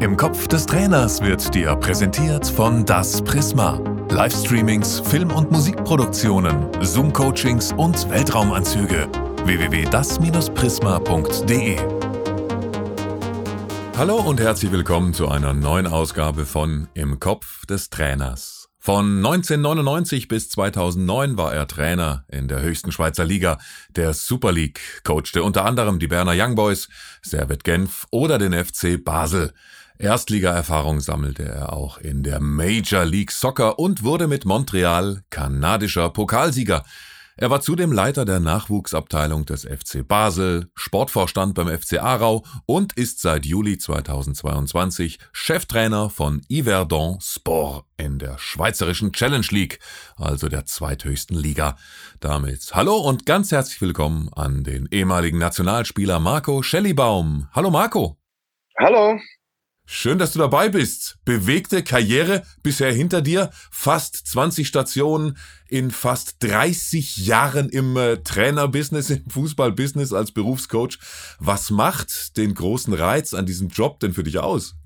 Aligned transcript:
Im 0.00 0.16
Kopf 0.16 0.48
des 0.48 0.64
Trainers 0.64 1.20
wird 1.20 1.54
dir 1.54 1.76
präsentiert 1.76 2.46
von 2.46 2.86
Das 2.86 3.20
Prisma. 3.20 3.78
Livestreamings, 4.08 5.00
Film- 5.00 5.30
und 5.30 5.50
Musikproduktionen, 5.50 6.68
Zoom-Coachings 6.80 7.74
und 7.76 8.08
Weltraumanzüge. 8.08 9.10
www.das-prisma.de 9.44 11.76
Hallo 13.98 14.16
und 14.16 14.40
herzlich 14.40 14.72
willkommen 14.72 15.12
zu 15.12 15.28
einer 15.28 15.52
neuen 15.52 15.86
Ausgabe 15.86 16.46
von 16.46 16.88
Im 16.94 17.20
Kopf 17.20 17.66
des 17.66 17.90
Trainers. 17.90 18.60
Von 18.82 19.18
1999 19.18 20.28
bis 20.28 20.48
2009 20.48 21.36
war 21.36 21.52
er 21.52 21.66
Trainer 21.66 22.24
in 22.28 22.48
der 22.48 22.62
höchsten 22.62 22.90
Schweizer 22.90 23.26
Liga, 23.26 23.58
der 23.90 24.14
Super 24.14 24.52
League, 24.52 24.80
coachte 25.04 25.42
unter 25.42 25.66
anderem 25.66 25.98
die 25.98 26.06
Berner 26.06 26.32
Young 26.34 26.54
Boys, 26.54 26.88
Servet 27.20 27.64
Genf 27.64 28.06
oder 28.10 28.38
den 28.38 28.54
FC 28.54 29.04
Basel. 29.04 29.52
Erstligaerfahrung 30.00 31.00
sammelte 31.00 31.44
er 31.44 31.74
auch 31.74 31.98
in 31.98 32.22
der 32.22 32.40
Major 32.40 33.04
League 33.04 33.30
Soccer 33.30 33.78
und 33.78 34.02
wurde 34.02 34.28
mit 34.28 34.46
Montreal 34.46 35.22
kanadischer 35.28 36.08
Pokalsieger. 36.08 36.84
Er 37.36 37.50
war 37.50 37.60
zudem 37.60 37.92
Leiter 37.92 38.24
der 38.24 38.40
Nachwuchsabteilung 38.40 39.44
des 39.44 39.64
FC 39.64 40.06
Basel, 40.06 40.70
Sportvorstand 40.74 41.54
beim 41.54 41.68
FC 41.68 41.98
Aarau 42.02 42.44
und 42.64 42.94
ist 42.94 43.20
seit 43.20 43.44
Juli 43.44 43.76
2022 43.76 45.18
Cheftrainer 45.32 46.08
von 46.08 46.40
Yverdon 46.50 47.18
Sport 47.20 47.84
in 47.98 48.18
der 48.18 48.38
Schweizerischen 48.38 49.12
Challenge 49.12 49.46
League, 49.50 49.80
also 50.16 50.48
der 50.48 50.64
zweithöchsten 50.64 51.36
Liga. 51.36 51.76
Damit 52.20 52.70
hallo 52.72 52.96
und 52.96 53.26
ganz 53.26 53.52
herzlich 53.52 53.82
willkommen 53.82 54.30
an 54.32 54.64
den 54.64 54.88
ehemaligen 54.90 55.38
Nationalspieler 55.38 56.20
Marco 56.20 56.62
Schellibaum. 56.62 57.48
Hallo 57.52 57.70
Marco. 57.70 58.16
Hallo. 58.78 59.18
Schön, 59.92 60.20
dass 60.20 60.32
du 60.32 60.38
dabei 60.38 60.68
bist. 60.68 61.18
Bewegte 61.24 61.82
Karriere 61.82 62.44
bisher 62.62 62.92
hinter 62.92 63.22
dir. 63.22 63.50
Fast 63.72 64.24
20 64.28 64.68
Stationen 64.68 65.36
in 65.68 65.90
fast 65.90 66.40
30 66.44 67.26
Jahren 67.26 67.68
im 67.68 67.96
äh, 67.96 68.18
Trainerbusiness, 68.18 69.10
im 69.10 69.28
Fußballbusiness 69.28 70.12
als 70.12 70.30
Berufscoach. 70.30 71.00
Was 71.40 71.72
macht 71.72 72.36
den 72.36 72.54
großen 72.54 72.94
Reiz 72.94 73.34
an 73.34 73.46
diesem 73.46 73.66
Job 73.66 73.98
denn 73.98 74.12
für 74.12 74.22
dich 74.22 74.38
aus? 74.38 74.76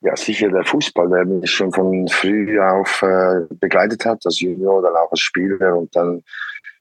Ja, 0.00 0.16
sicher 0.16 0.48
der 0.48 0.64
Fußball, 0.64 1.08
der 1.08 1.24
mich 1.24 1.48
schon 1.48 1.72
von 1.72 2.08
früh 2.08 2.58
auf 2.60 3.00
äh, 3.02 3.46
begleitet 3.54 4.04
hat, 4.04 4.26
als 4.26 4.40
Junior, 4.40 4.82
dann 4.82 4.96
auch 4.96 5.12
als 5.12 5.20
Spieler 5.20 5.76
und 5.76 5.94
dann 5.94 6.24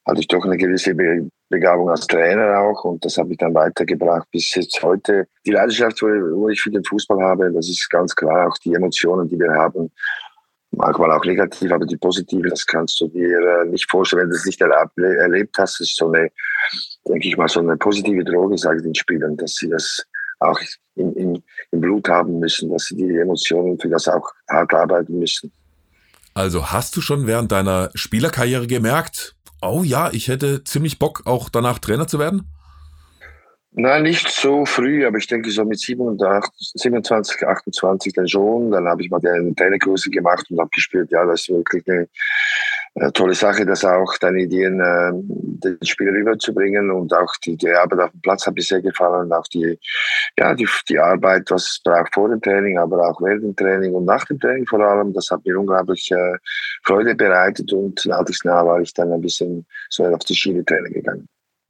hatte 0.07 0.21
ich 0.21 0.27
doch 0.27 0.43
eine 0.45 0.57
gewisse 0.57 0.95
Be 0.95 1.29
Begabung 1.49 1.89
als 1.89 2.05
Trainer 2.07 2.59
auch 2.59 2.83
und 2.83 3.05
das 3.05 3.17
habe 3.17 3.31
ich 3.31 3.37
dann 3.37 3.53
weitergebracht 3.53 4.27
bis 4.31 4.53
jetzt 4.53 4.83
heute. 4.83 5.27
Die 5.45 5.51
Leidenschaft, 5.51 6.01
wo 6.01 6.49
ich 6.49 6.59
für 6.59 6.71
den 6.71 6.83
Fußball 6.83 7.21
habe, 7.21 7.49
das 7.53 7.69
ist 7.69 7.89
ganz 7.89 8.13
klar 8.13 8.49
auch 8.49 8.57
die 8.57 8.73
Emotionen, 8.73 9.29
die 9.29 9.39
wir 9.39 9.53
haben. 9.53 9.89
Manchmal 10.71 11.09
auch 11.11 11.23
negativ, 11.23 11.71
aber 11.71 11.85
die 11.85 11.95
positive, 11.95 12.49
das 12.49 12.65
kannst 12.65 12.99
du 12.99 13.07
dir 13.07 13.39
äh, 13.39 13.65
nicht 13.65 13.89
vorstellen, 13.89 14.23
wenn 14.23 14.29
du 14.31 14.35
es 14.35 14.45
nicht 14.45 14.59
erlebt 14.59 15.57
hast. 15.57 15.79
Das 15.79 15.87
ist 15.87 15.95
so 15.95 16.11
eine, 16.11 16.29
denke 17.07 17.29
ich 17.29 17.37
mal, 17.37 17.47
so 17.47 17.61
eine 17.61 17.77
positive 17.77 18.25
Droge, 18.25 18.57
sage 18.57 18.79
ich 18.79 18.83
den 18.83 18.95
Spielern, 18.95 19.37
dass 19.37 19.53
sie 19.53 19.69
das 19.69 20.03
auch 20.39 20.59
in, 20.95 21.13
in, 21.13 21.43
im 21.71 21.79
Blut 21.79 22.09
haben 22.09 22.39
müssen, 22.39 22.69
dass 22.69 22.87
sie 22.87 22.97
die 22.97 23.17
Emotionen 23.17 23.79
für 23.79 23.87
das 23.87 24.09
auch 24.09 24.29
hart 24.49 24.73
arbeiten 24.73 25.17
müssen. 25.17 25.49
Also 26.33 26.71
hast 26.71 26.95
du 26.97 27.01
schon 27.01 27.25
während 27.25 27.53
deiner 27.53 27.89
Spielerkarriere 27.95 28.67
gemerkt, 28.67 29.36
oh 29.61 29.83
ja, 29.83 30.11
ich 30.11 30.27
hätte 30.27 30.63
ziemlich 30.63 30.99
Bock, 30.99 31.23
auch 31.25 31.49
danach 31.49 31.79
Trainer 31.79 32.07
zu 32.07 32.19
werden? 32.19 32.51
Nein, 33.79 34.03
nicht 34.03 34.27
so 34.29 34.65
früh, 34.65 35.05
aber 35.05 35.19
ich 35.19 35.27
denke 35.27 35.51
so 35.51 35.63
mit 35.63 35.79
27, 35.79 36.71
27 36.73 37.47
28 37.47 38.11
dann 38.11 38.27
schon. 38.27 38.71
Dann 38.71 38.87
habe 38.87 39.03
ich 39.03 39.11
mal 39.11 39.21
eine 39.23 39.53
Trainerkurse 39.53 40.09
gemacht 40.09 40.49
und 40.49 40.59
habe 40.59 40.71
gespürt, 40.73 41.11
ja, 41.11 41.23
das 41.25 41.41
ist 41.41 41.49
wirklich 41.49 41.87
eine, 41.87 42.07
eine 42.95 43.13
tolle 43.13 43.35
Sache, 43.35 43.67
das 43.67 43.85
auch 43.85 44.17
deine 44.17 44.41
Ideen 44.41 44.79
äh, 44.79 45.11
den 45.13 45.77
Spieler 45.83 46.11
rüberzubringen 46.11 46.89
und 46.89 47.13
auch 47.13 47.31
die, 47.45 47.55
die 47.55 47.69
Arbeit 47.69 47.99
auf 47.99 48.11
dem 48.13 48.21
Platz 48.21 48.47
hat 48.47 48.55
mir 48.55 48.63
sehr 48.63 48.81
gefallen 48.81 49.27
und 49.27 49.33
auch 49.33 49.47
die, 49.47 49.77
ja, 50.39 50.55
die, 50.55 50.67
die 50.89 50.97
Arbeit, 50.97 51.51
was 51.51 51.65
es 51.65 51.81
braucht 51.83 52.15
vor 52.15 52.29
dem 52.29 52.41
Training, 52.41 52.79
aber 52.79 53.07
auch 53.07 53.21
während 53.21 53.43
dem 53.43 53.55
Training 53.55 53.93
und 53.93 54.05
nach 54.05 54.25
dem 54.25 54.39
Training 54.39 54.65
vor 54.65 54.79
allem, 54.79 55.13
das 55.13 55.29
hat 55.29 55.45
mir 55.45 55.59
unglaublich 55.59 56.11
äh, 56.11 56.37
Freude 56.83 57.13
bereitet 57.13 57.71
und 57.73 58.03
nach 58.07 58.25
war 58.25 58.81
ich 58.81 58.91
dann 58.95 59.13
ein 59.13 59.21
bisschen 59.21 59.67
so 59.89 60.03
auf 60.03 60.23
die 60.25 60.35
Schiene 60.35 60.65
Training 60.65 60.93
gegangen. 60.93 61.29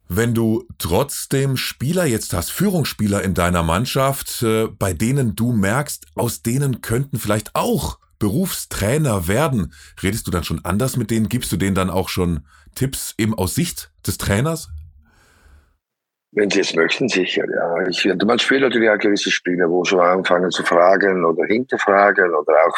Wenn 0.10 0.34
du 0.34 0.66
trotzdem 0.78 1.58
Spieler 1.58 2.06
jetzt 2.06 2.34
hast, 2.34 2.52
Führungsspieler 2.52 3.24
in 3.24 3.34
deiner 3.34 3.64
Mannschaft, 3.64 4.42
äh, 4.42 4.68
bei 4.68 4.94
denen 4.94 5.36
du 5.36 5.52
merkst, 5.52 6.06
aus 6.16 6.42
denen 6.42 6.82
könnten 6.82 7.20
vielleicht 7.20 7.56
auch 7.56 8.00
Berufstrainer 8.18 9.28
werden, 9.28 9.74
redest 10.02 10.26
du 10.26 10.32
dann 10.32 10.46
schon 10.46 10.64
anders 10.64 10.96
mit 10.96 11.12
denen? 11.12 11.28
Gibst 11.28 11.52
du 11.52 11.58
denen 11.58 11.76
dann 11.76 11.90
auch 11.90 12.10
schon 12.10 12.46
Tipps 12.74 13.16
eben 13.18 13.38
aus 13.38 13.56
Sicht 13.56 13.92
des 14.06 14.18
Trainers? 14.18 14.70
Wenn 16.32 16.50
sie 16.50 16.62
es 16.62 16.74
möchten, 16.74 17.10
sicher, 17.10 17.46
ja. 17.50 17.88
Ich, 17.88 18.06
man 18.06 18.40
spielt 18.40 18.62
natürlich 18.62 18.90
auch 18.90 18.98
gewisse 18.98 19.32
Spiele, 19.32 19.70
wo 19.70 19.84
schon 19.84 20.00
anfangen 20.00 20.52
zu 20.52 20.64
fragen 20.64 21.26
oder 21.26 21.46
hinterfragen 21.46 22.34
oder 22.34 22.54
auch, 22.68 22.78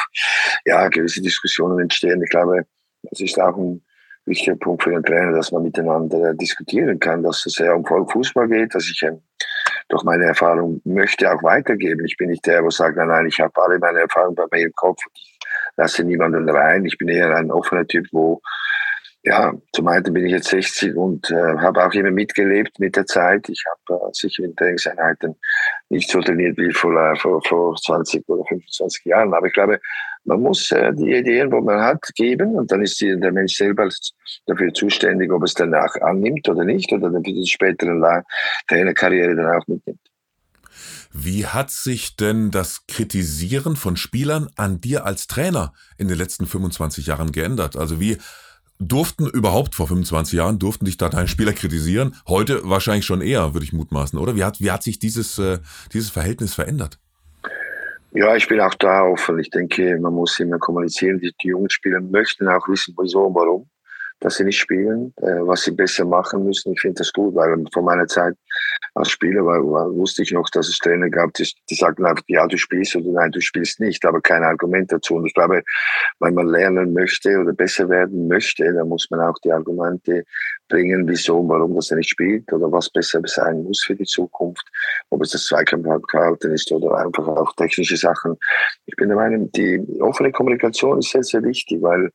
ja, 0.66 0.88
gewisse 0.88 1.22
Diskussionen 1.22 1.80
entstehen. 1.80 2.22
Ich 2.24 2.30
glaube, 2.30 2.66
das 3.04 3.20
ist 3.20 3.40
auch 3.40 3.58
ein 3.58 3.84
wichtiger 4.30 4.56
Punkt 4.56 4.84
für 4.84 4.92
den 4.92 5.04
Trainer, 5.04 5.34
dass 5.34 5.52
man 5.52 5.64
miteinander 5.64 6.34
diskutieren 6.34 7.00
kann, 7.00 7.24
dass 7.24 7.46
es 7.46 7.54
sehr 7.54 7.76
um 7.76 7.84
Fußball 7.86 8.48
geht, 8.48 8.74
dass 8.74 8.86
ich 8.86 9.02
ähm, 9.04 9.22
durch 9.90 10.04
meine 10.04 10.26
Erfahrung 10.26 10.82
möchte 10.86 11.32
auch 11.32 11.44
weitergeben. 11.44 12.06
Ich 12.06 12.16
bin 12.16 12.30
nicht 12.30 12.46
der, 12.46 12.62
der 12.62 12.72
sagt, 12.72 12.96
nein, 12.96 13.08
nein, 13.08 13.26
ich 13.26 13.40
habe 13.40 13.52
alle 13.62 13.80
meine 13.80 14.00
Erfahrungen 14.00 14.36
bei 14.36 14.46
mir 14.52 14.68
im 14.68 14.74
Kopf 14.74 15.02
ich 15.14 15.40
lasse 15.76 16.04
niemanden 16.04 16.50
rein. 16.50 16.86
Ich 16.86 16.98
bin 16.98 17.08
eher 17.08 17.36
ein 17.36 17.52
offener 17.52 17.88
Typ, 17.88 18.06
wo 18.12 18.42
ja, 19.24 19.54
zum 19.74 19.88
einen 19.88 20.14
bin 20.14 20.26
ich 20.26 20.32
jetzt 20.32 20.48
60 20.48 20.96
und 20.96 21.30
äh, 21.30 21.58
habe 21.58 21.86
auch 21.86 21.94
immer 21.94 22.12
mitgelebt 22.12 22.80
mit 22.80 22.96
der 22.96 23.06
Zeit. 23.06 23.50
Ich 23.50 23.62
habe 23.70 24.02
äh, 24.02 24.10
sicher 24.14 24.44
in 24.44 24.56
Trainingseinheiten 24.56 25.36
nicht 25.90 26.10
so 26.10 26.22
trainiert 26.22 26.58
wie 26.58 26.72
vor, 26.72 26.96
äh, 26.96 27.18
vor, 27.18 27.42
vor 27.46 27.76
20 27.76 28.28
oder 28.30 28.44
25 28.48 29.06
Jahren. 29.06 29.34
Aber 29.34 29.48
ich 29.48 29.54
glaube, 29.54 29.82
man 30.24 30.42
muss 30.42 30.72
äh, 30.72 30.94
die 30.94 31.14
Ideen, 31.14 31.52
wo 31.52 31.60
man 31.60 31.82
hat, 31.82 32.02
geben 32.16 32.56
und 32.56 32.72
dann 32.72 32.82
ist 32.82 33.02
die, 33.02 33.20
der 33.20 33.34
Mensch 33.34 33.56
selber 33.56 33.90
dafür 34.46 34.74
zuständig, 34.74 35.32
ob 35.32 35.44
es 35.44 35.54
danach 35.54 35.94
annimmt 36.02 36.48
oder 36.48 36.64
nicht 36.64 36.92
oder 36.94 37.10
dann 37.10 37.24
für 37.24 37.34
die 37.34 37.48
spätere 37.48 38.24
Trainerkarriere 38.68 39.36
dann 39.36 39.60
auch 39.60 39.68
mitnimmt. 39.68 40.00
Wie 41.12 41.46
hat 41.46 41.72
sich 41.72 42.16
denn 42.16 42.52
das 42.52 42.86
Kritisieren 42.88 43.76
von 43.76 43.98
Spielern 43.98 44.48
an 44.56 44.80
dir 44.80 45.06
als 45.06 45.28
Trainer 45.28 45.74
in 45.98 46.08
den 46.08 46.18
letzten 46.18 46.46
25 46.46 47.08
Jahren 47.08 47.32
geändert? 47.32 47.76
Also 47.76 48.00
wie 48.00 48.18
durften 48.80 49.28
überhaupt 49.28 49.76
vor 49.76 49.88
25 49.88 50.34
Jahren, 50.38 50.58
durften 50.58 50.86
dich 50.86 50.98
da 50.98 51.10
deine 51.10 51.28
Spieler 51.28 51.54
kritisieren? 51.54 52.16
Heute 52.28 52.62
wahrscheinlich 52.64 53.06
schon 53.06 53.22
eher, 53.22 53.54
würde 53.54 53.66
ich 53.66 53.74
mutmaßen, 53.74 54.18
oder? 54.18 54.36
Wie 54.36 54.44
hat, 54.44 54.60
wie 54.60 54.72
hat 54.72 54.84
sich 54.84 55.00
dieses, 55.00 55.38
äh, 55.38 55.60
dieses 55.94 56.10
Verhältnis 56.10 56.54
verändert? 56.54 57.00
Ja, 58.12 58.36
ich 58.36 58.48
bin 58.48 58.60
auch 58.60 58.74
da 58.74 59.04
offen. 59.04 59.38
Ich 59.38 59.52
denke, 59.52 60.00
man 60.00 60.14
muss 60.14 60.40
immer 60.40 60.58
kommunizieren. 60.58 61.20
Die, 61.20 61.32
die 61.44 61.50
jungen 61.50 61.70
Spieler 61.70 62.02
möchten 62.02 62.48
auch 62.48 62.68
wissen, 62.68 62.96
wieso 62.98 63.26
und 63.26 63.36
warum 63.36 63.70
dass 64.20 64.36
sie 64.36 64.44
nicht 64.44 64.60
spielen, 64.60 65.14
äh, 65.18 65.40
was 65.42 65.62
sie 65.64 65.72
besser 65.72 66.06
machen 66.06 66.46
müssen. 66.46 66.74
Ich 66.74 66.82
finde 66.82 67.00
das 67.00 67.14
gut, 67.14 67.36
weil 67.36 67.64
von 67.74 67.86
meiner 67.86 68.08
Zeit 68.08 68.36
als 68.96 69.10
Spieler 69.10 69.46
war, 69.46 69.60
war, 69.60 69.96
wusste 69.96 70.24
ich 70.24 70.32
noch, 70.32 70.50
dass 70.50 70.68
es 70.68 70.78
Trainer 70.80 71.10
gab, 71.10 71.34
die, 71.34 71.50
die 71.70 71.76
sagten 71.76 72.06
einfach, 72.06 72.24
ja, 72.28 72.46
du 72.48 72.58
spielst 72.58 72.96
oder 72.96 73.12
nein, 73.12 73.32
du 73.32 73.40
spielst 73.40 73.80
nicht, 73.80 74.04
aber 74.06 74.22
kein 74.22 74.44
Argument 74.44 74.92
dazu. 74.92 75.16
Und 75.16 75.26
ich 75.26 75.34
glaube, 75.34 75.64
wenn 76.20 76.34
man 76.34 76.48
lernen 76.48 76.94
möchte 76.94 77.40
oder 77.40 77.54
besser 77.54 77.88
werden 77.90 78.28
möchte, 78.28 78.72
dann 78.74 78.90
muss 78.90 79.08
man 79.10 79.22
auch 79.22 79.38
die 79.44 79.52
Argumente 79.52 80.24
bringen, 80.68 81.08
wieso 81.08 81.40
und 81.40 81.50
warum 81.50 81.76
das 81.76 81.92
er 81.92 81.98
nicht 81.98 82.10
spielt 82.10 82.52
oder 82.52 82.72
was 82.72 82.90
besser 82.90 83.22
sein 83.26 83.64
muss 83.64 83.84
für 83.84 83.96
die 83.96 84.06
Zukunft, 84.06 84.66
ob 85.10 85.22
es 85.22 85.32
das 85.32 85.46
Zweikampfhalten 85.46 86.52
ist 86.52 86.72
oder 86.72 86.98
einfach 86.98 87.28
auch 87.28 87.54
technische 87.56 87.98
Sachen. 87.98 88.38
Ich 88.86 88.96
bin 88.96 89.10
der 89.10 89.18
Meinung, 89.18 89.52
die 89.52 89.82
offene 90.02 90.32
Kommunikation 90.32 91.00
ist 91.00 91.12
sehr, 91.12 91.24
sehr 91.24 91.44
wichtig, 91.44 91.82
weil 91.82 92.12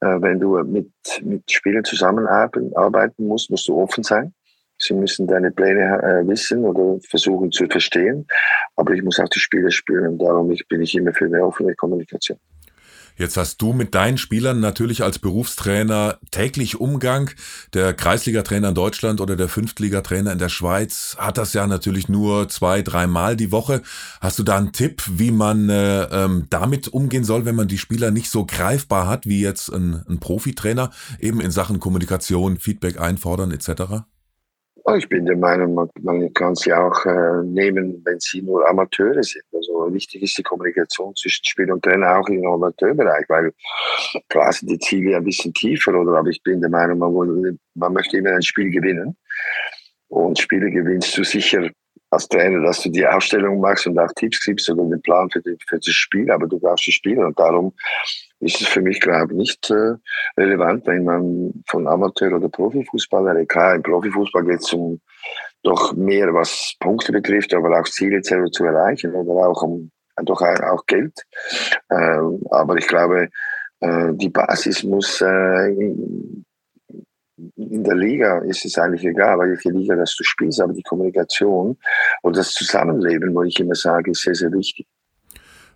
wenn 0.00 0.40
du 0.40 0.62
mit, 0.64 0.90
mit 1.22 1.50
Spielern 1.50 1.84
zusammenarbeiten 1.84 3.26
musst, 3.26 3.50
musst 3.50 3.68
du 3.68 3.76
offen 3.80 4.02
sein. 4.02 4.34
Sie 4.78 4.94
müssen 4.94 5.26
deine 5.26 5.50
Pläne 5.50 6.02
äh, 6.02 6.26
wissen 6.26 6.64
oder 6.64 6.98
versuchen 7.06 7.52
zu 7.52 7.66
verstehen. 7.66 8.26
Aber 8.76 8.94
ich 8.94 9.02
muss 9.02 9.20
auch 9.20 9.28
die 9.28 9.38
Spieler 9.38 9.70
spüren. 9.70 10.18
Darum 10.18 10.54
bin 10.68 10.80
ich 10.80 10.94
immer 10.94 11.12
für 11.12 11.26
eine 11.26 11.44
offene 11.44 11.74
Kommunikation. 11.74 12.38
Jetzt 13.16 13.36
hast 13.36 13.60
du 13.62 13.72
mit 13.72 13.94
deinen 13.94 14.18
Spielern 14.18 14.60
natürlich 14.60 15.02
als 15.02 15.18
Berufstrainer 15.18 16.18
täglich 16.30 16.80
Umgang. 16.80 17.30
Der 17.74 17.94
Kreisliga-Trainer 17.94 18.70
in 18.70 18.74
Deutschland 18.74 19.20
oder 19.20 19.36
der 19.36 19.48
Fünftliga-Trainer 19.48 20.32
in 20.32 20.38
der 20.38 20.48
Schweiz 20.48 21.16
hat 21.18 21.38
das 21.38 21.52
ja 21.52 21.66
natürlich 21.66 22.08
nur 22.08 22.48
zwei, 22.48 22.82
dreimal 22.82 23.36
die 23.36 23.52
Woche. 23.52 23.82
Hast 24.20 24.38
du 24.38 24.42
da 24.42 24.56
einen 24.56 24.72
Tipp, 24.72 25.02
wie 25.06 25.30
man 25.30 25.68
äh, 25.68 26.04
ähm, 26.04 26.46
damit 26.50 26.88
umgehen 26.88 27.24
soll, 27.24 27.44
wenn 27.44 27.56
man 27.56 27.68
die 27.68 27.78
Spieler 27.78 28.10
nicht 28.10 28.30
so 28.30 28.46
greifbar 28.46 29.06
hat 29.06 29.26
wie 29.26 29.40
jetzt 29.40 29.68
ein, 29.68 30.04
ein 30.08 30.20
Profitrainer, 30.20 30.90
eben 31.18 31.40
in 31.40 31.50
Sachen 31.50 31.80
Kommunikation, 31.80 32.58
Feedback 32.58 33.00
einfordern 33.00 33.50
etc.? 33.50 34.04
Ich 34.96 35.08
bin 35.08 35.26
der 35.26 35.36
Meinung, 35.36 35.74
man, 35.74 35.88
man 36.02 36.32
kann 36.34 36.54
sie 36.54 36.72
auch 36.72 37.04
äh, 37.06 37.42
nehmen, 37.44 38.02
wenn 38.04 38.18
sie 38.20 38.42
nur 38.42 38.68
Amateure 38.68 39.22
sind. 39.22 39.44
Also 39.52 39.92
wichtig 39.92 40.22
ist 40.22 40.38
die 40.38 40.42
Kommunikation 40.42 41.14
zwischen 41.16 41.44
Spieler 41.44 41.74
und 41.74 41.82
Trainer 41.82 42.18
auch 42.18 42.28
im 42.28 42.46
Amateurbereich, 42.46 43.26
weil 43.28 43.52
klar 44.28 44.52
sind 44.52 44.70
die 44.70 44.78
Ziele 44.78 45.16
ein 45.16 45.24
bisschen 45.24 45.52
tiefer, 45.54 45.94
oder? 45.94 46.18
Aber 46.18 46.28
ich 46.28 46.42
bin 46.42 46.60
der 46.60 46.70
Meinung, 46.70 46.98
man, 46.98 47.58
man 47.74 47.92
möchte 47.92 48.16
immer 48.16 48.30
ein 48.30 48.42
Spiel 48.42 48.70
gewinnen. 48.70 49.16
Und 50.08 50.38
Spiele 50.38 50.70
gewinnst 50.70 51.16
du 51.16 51.24
sicher 51.24 51.68
als 52.10 52.28
Trainer, 52.28 52.60
dass 52.62 52.82
du 52.82 52.90
die 52.90 53.06
Ausstellung 53.06 53.60
machst 53.60 53.86
und 53.86 53.98
auch 53.98 54.12
Tipps 54.16 54.44
gibst 54.44 54.68
oder 54.68 54.84
den 54.84 55.00
Plan 55.02 55.30
für, 55.30 55.40
die, 55.40 55.56
für 55.68 55.78
das 55.78 55.94
Spiel, 55.94 56.30
aber 56.30 56.46
du 56.46 56.58
brauchst 56.58 56.86
die 56.86 56.92
Spieler 56.92 57.26
und 57.26 57.38
darum 57.38 57.72
ist 58.40 58.60
es 58.60 58.68
für 58.68 58.80
mich, 58.80 59.00
glaube 59.00 59.32
ich, 59.32 59.38
nicht 59.38 59.70
äh, 59.70 59.94
relevant, 60.36 60.86
wenn 60.86 61.04
man 61.04 61.62
von 61.66 61.86
Amateur- 61.86 62.36
oder 62.36 62.48
Profifußballer, 62.48 63.44
klar, 63.46 63.76
im 63.76 63.82
Profifußball 63.82 64.44
geht 64.44 64.60
es 64.60 64.72
um 64.72 65.00
doch 65.62 65.92
mehr, 65.92 66.32
was 66.32 66.74
Punkte 66.80 67.12
betrifft, 67.12 67.52
aber 67.54 67.78
auch 67.78 67.84
Ziele 67.84 68.22
zu 68.22 68.64
erreichen 68.64 69.14
oder 69.14 69.46
auch 69.46 69.62
um 69.62 69.90
doch 70.24 70.40
auch 70.40 70.86
Geld. 70.86 71.14
Äh, 71.88 72.20
aber 72.50 72.76
ich 72.76 72.86
glaube, 72.86 73.28
äh, 73.80 74.12
die 74.12 74.28
Basis 74.28 74.82
muss 74.84 75.20
äh, 75.20 75.68
in 77.56 77.84
der 77.84 77.94
Liga 77.94 78.38
ist 78.40 78.64
es 78.64 78.78
eigentlich 78.78 79.04
egal, 79.04 79.38
welche 79.38 79.70
Liga 79.70 79.96
das 79.96 80.14
du 80.16 80.24
spielst, 80.24 80.60
aber 80.60 80.72
die 80.72 80.82
Kommunikation 80.82 81.76
und 82.22 82.36
das 82.36 82.52
Zusammenleben, 82.52 83.34
wo 83.34 83.42
ich 83.42 83.58
immer 83.60 83.74
sage, 83.74 84.10
ist 84.10 84.22
sehr, 84.22 84.34
sehr 84.34 84.52
wichtig. 84.52 84.86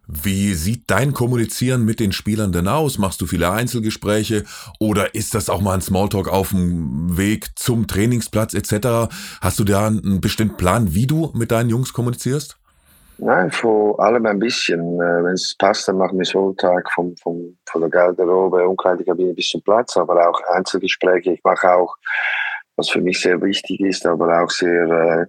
Wie 0.07 0.55
sieht 0.55 0.91
dein 0.91 1.15
Kommunizieren 1.15 1.85
mit 1.85 1.99
den 1.99 2.13
Spielern 2.13 2.53
denn 2.53 2.69
aus? 2.69 2.99
Machst 2.99 3.21
du 3.21 3.27
viele 3.27 3.51
Einzelgespräche 3.51 4.45
oder 4.79 5.15
ist 5.15 5.35
das 5.35 5.49
auch 5.49 5.61
mal 5.61 5.75
ein 5.75 5.81
Smalltalk 5.81 6.29
auf 6.29 6.51
dem 6.51 7.17
Weg 7.17 7.51
zum 7.57 7.87
Trainingsplatz 7.87 8.55
etc.? 8.55 9.09
Hast 9.41 9.59
du 9.59 9.65
da 9.65 9.87
einen 9.87 10.21
bestimmten 10.21 10.57
Plan, 10.57 10.95
wie 10.95 11.07
du 11.07 11.31
mit 11.35 11.51
deinen 11.51 11.71
Jungs 11.71 11.93
kommunizierst? 11.93 12.59
Nein, 13.19 13.51
vor 13.51 13.99
allem 14.01 14.27
ein 14.27 14.39
bisschen. 14.39 14.81
Äh, 15.01 15.25
Wenn 15.25 15.35
es 15.35 15.55
passt, 15.57 15.87
dann 15.89 15.99
machen 15.99 16.19
wir 16.19 16.25
Smalltalk 16.25 16.91
vom, 16.93 17.17
vom, 17.17 17.57
von 17.67 17.81
der 17.81 17.91
Garderobe, 17.91 18.69
Umkleidekabine 18.69 19.35
bis 19.35 19.49
zum 19.49 19.63
Platz, 19.63 19.97
aber 19.97 20.29
auch 20.29 20.41
Einzelgespräche. 20.53 21.33
Ich 21.33 21.45
mache 21.45 21.73
auch, 21.73 21.95
was 22.77 22.91
für 22.91 23.01
mich 23.01 23.21
sehr 23.21 23.41
wichtig 23.41 23.81
ist, 23.81 24.05
aber 24.05 24.43
auch 24.43 24.51
sehr 24.51 24.85
äh, 24.91 25.27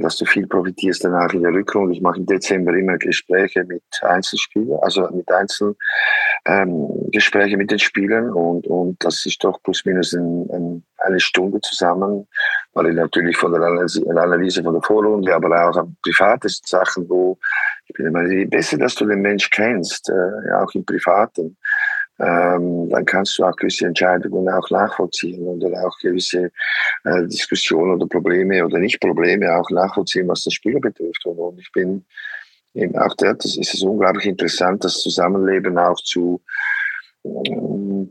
dass 0.00 0.16
du 0.16 0.26
viel 0.26 0.46
profitierst 0.46 1.04
danach 1.04 1.32
in 1.32 1.42
der 1.42 1.52
Rückrunde. 1.52 1.94
Ich 1.94 2.02
mache 2.02 2.18
im 2.18 2.26
Dezember 2.26 2.74
immer 2.74 2.98
Gespräche 2.98 3.64
mit 3.64 3.82
Einzelspielern, 4.02 4.78
also 4.82 5.08
mit 5.10 5.30
Einzelgespräche 5.30 7.52
ähm, 7.52 7.58
mit 7.58 7.70
den 7.70 7.78
Spielern 7.78 8.30
und, 8.30 8.66
und 8.66 9.02
das 9.04 9.24
ist 9.24 9.42
doch 9.42 9.62
plus 9.62 9.84
minus 9.84 10.12
ein, 10.12 10.48
ein, 10.52 10.84
eine 10.98 11.20
Stunde 11.20 11.60
zusammen, 11.62 12.28
weil 12.74 12.88
ich 12.88 12.94
natürlich 12.94 13.36
von 13.36 13.52
der 13.52 13.62
Analyse, 13.62 14.62
von 14.62 14.74
der 14.74 14.82
Vorrunde, 14.82 15.34
aber 15.34 15.68
auch 15.68 15.76
an 15.76 15.96
privatesten 16.02 16.66
Sachen, 16.66 17.08
wo 17.08 17.38
ich 17.86 17.94
bin 17.94 18.06
immer 18.06 18.22
besser, 18.46 18.78
dass 18.78 18.94
du 18.94 19.06
den 19.06 19.20
Mensch 19.20 19.50
kennst, 19.50 20.10
äh, 20.10 20.52
auch 20.52 20.72
im 20.74 20.84
Privaten 20.84 21.56
ähm, 22.20 22.88
dann 22.90 23.04
kannst 23.06 23.38
du 23.38 23.44
auch 23.44 23.56
gewisse 23.56 23.86
Entscheidungen 23.86 24.48
auch 24.48 24.68
nachvollziehen 24.70 25.42
oder 25.42 25.86
auch 25.86 25.98
gewisse 25.98 26.50
äh, 27.04 27.26
Diskussionen 27.26 27.94
oder 27.94 28.06
Probleme 28.06 28.64
oder 28.64 28.78
nicht 28.78 29.00
Probleme 29.00 29.54
auch 29.54 29.70
nachvollziehen, 29.70 30.28
was 30.28 30.44
das 30.44 30.54
Spieler 30.54 30.80
betrifft. 30.80 31.24
Und 31.24 31.58
ich 31.58 31.72
bin 31.72 32.04
eben 32.74 32.96
auch 32.98 33.14
dort, 33.16 33.44
das 33.44 33.56
ist 33.56 33.74
es 33.74 33.82
unglaublich 33.82 34.26
interessant, 34.26 34.84
das 34.84 35.00
Zusammenleben 35.00 35.78
auch 35.78 36.00
zu 36.02 36.40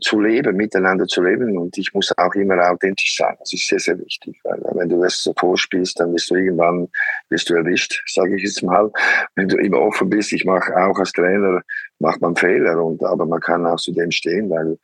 zu 0.00 0.20
leben, 0.20 0.56
miteinander 0.56 1.06
zu 1.06 1.22
leben. 1.22 1.58
Und 1.58 1.76
ich 1.76 1.92
muss 1.92 2.16
auch 2.16 2.34
immer 2.34 2.70
authentisch 2.70 3.16
sein. 3.16 3.34
Das 3.40 3.52
ist 3.52 3.66
sehr, 3.66 3.80
sehr 3.80 3.98
wichtig. 3.98 4.38
Weil 4.44 4.60
wenn 4.74 4.88
du 4.88 5.02
das 5.02 5.22
so 5.22 5.34
vorspielst, 5.36 5.98
dann 5.98 6.12
wirst 6.12 6.30
du 6.30 6.36
irgendwann 6.36 6.88
wirst 7.30 7.48
du 7.50 7.54
erwischt, 7.54 8.02
sage 8.06 8.36
ich 8.36 8.42
jetzt 8.42 8.62
mal. 8.62 8.90
Wenn 9.34 9.48
du 9.48 9.56
immer 9.56 9.78
offen 9.78 10.10
bist, 10.10 10.32
ich 10.32 10.44
mache 10.44 10.76
auch 10.76 10.98
als 10.98 11.12
Trainer, 11.12 11.62
macht 11.98 12.20
man 12.20 12.36
Fehler. 12.36 12.82
Und, 12.82 13.02
aber 13.04 13.26
man 13.26 13.40
kann 13.40 13.66
auch 13.66 13.76
zu 13.76 13.92
dem 13.92 14.10
stehen, 14.10 14.50
weil 14.50 14.78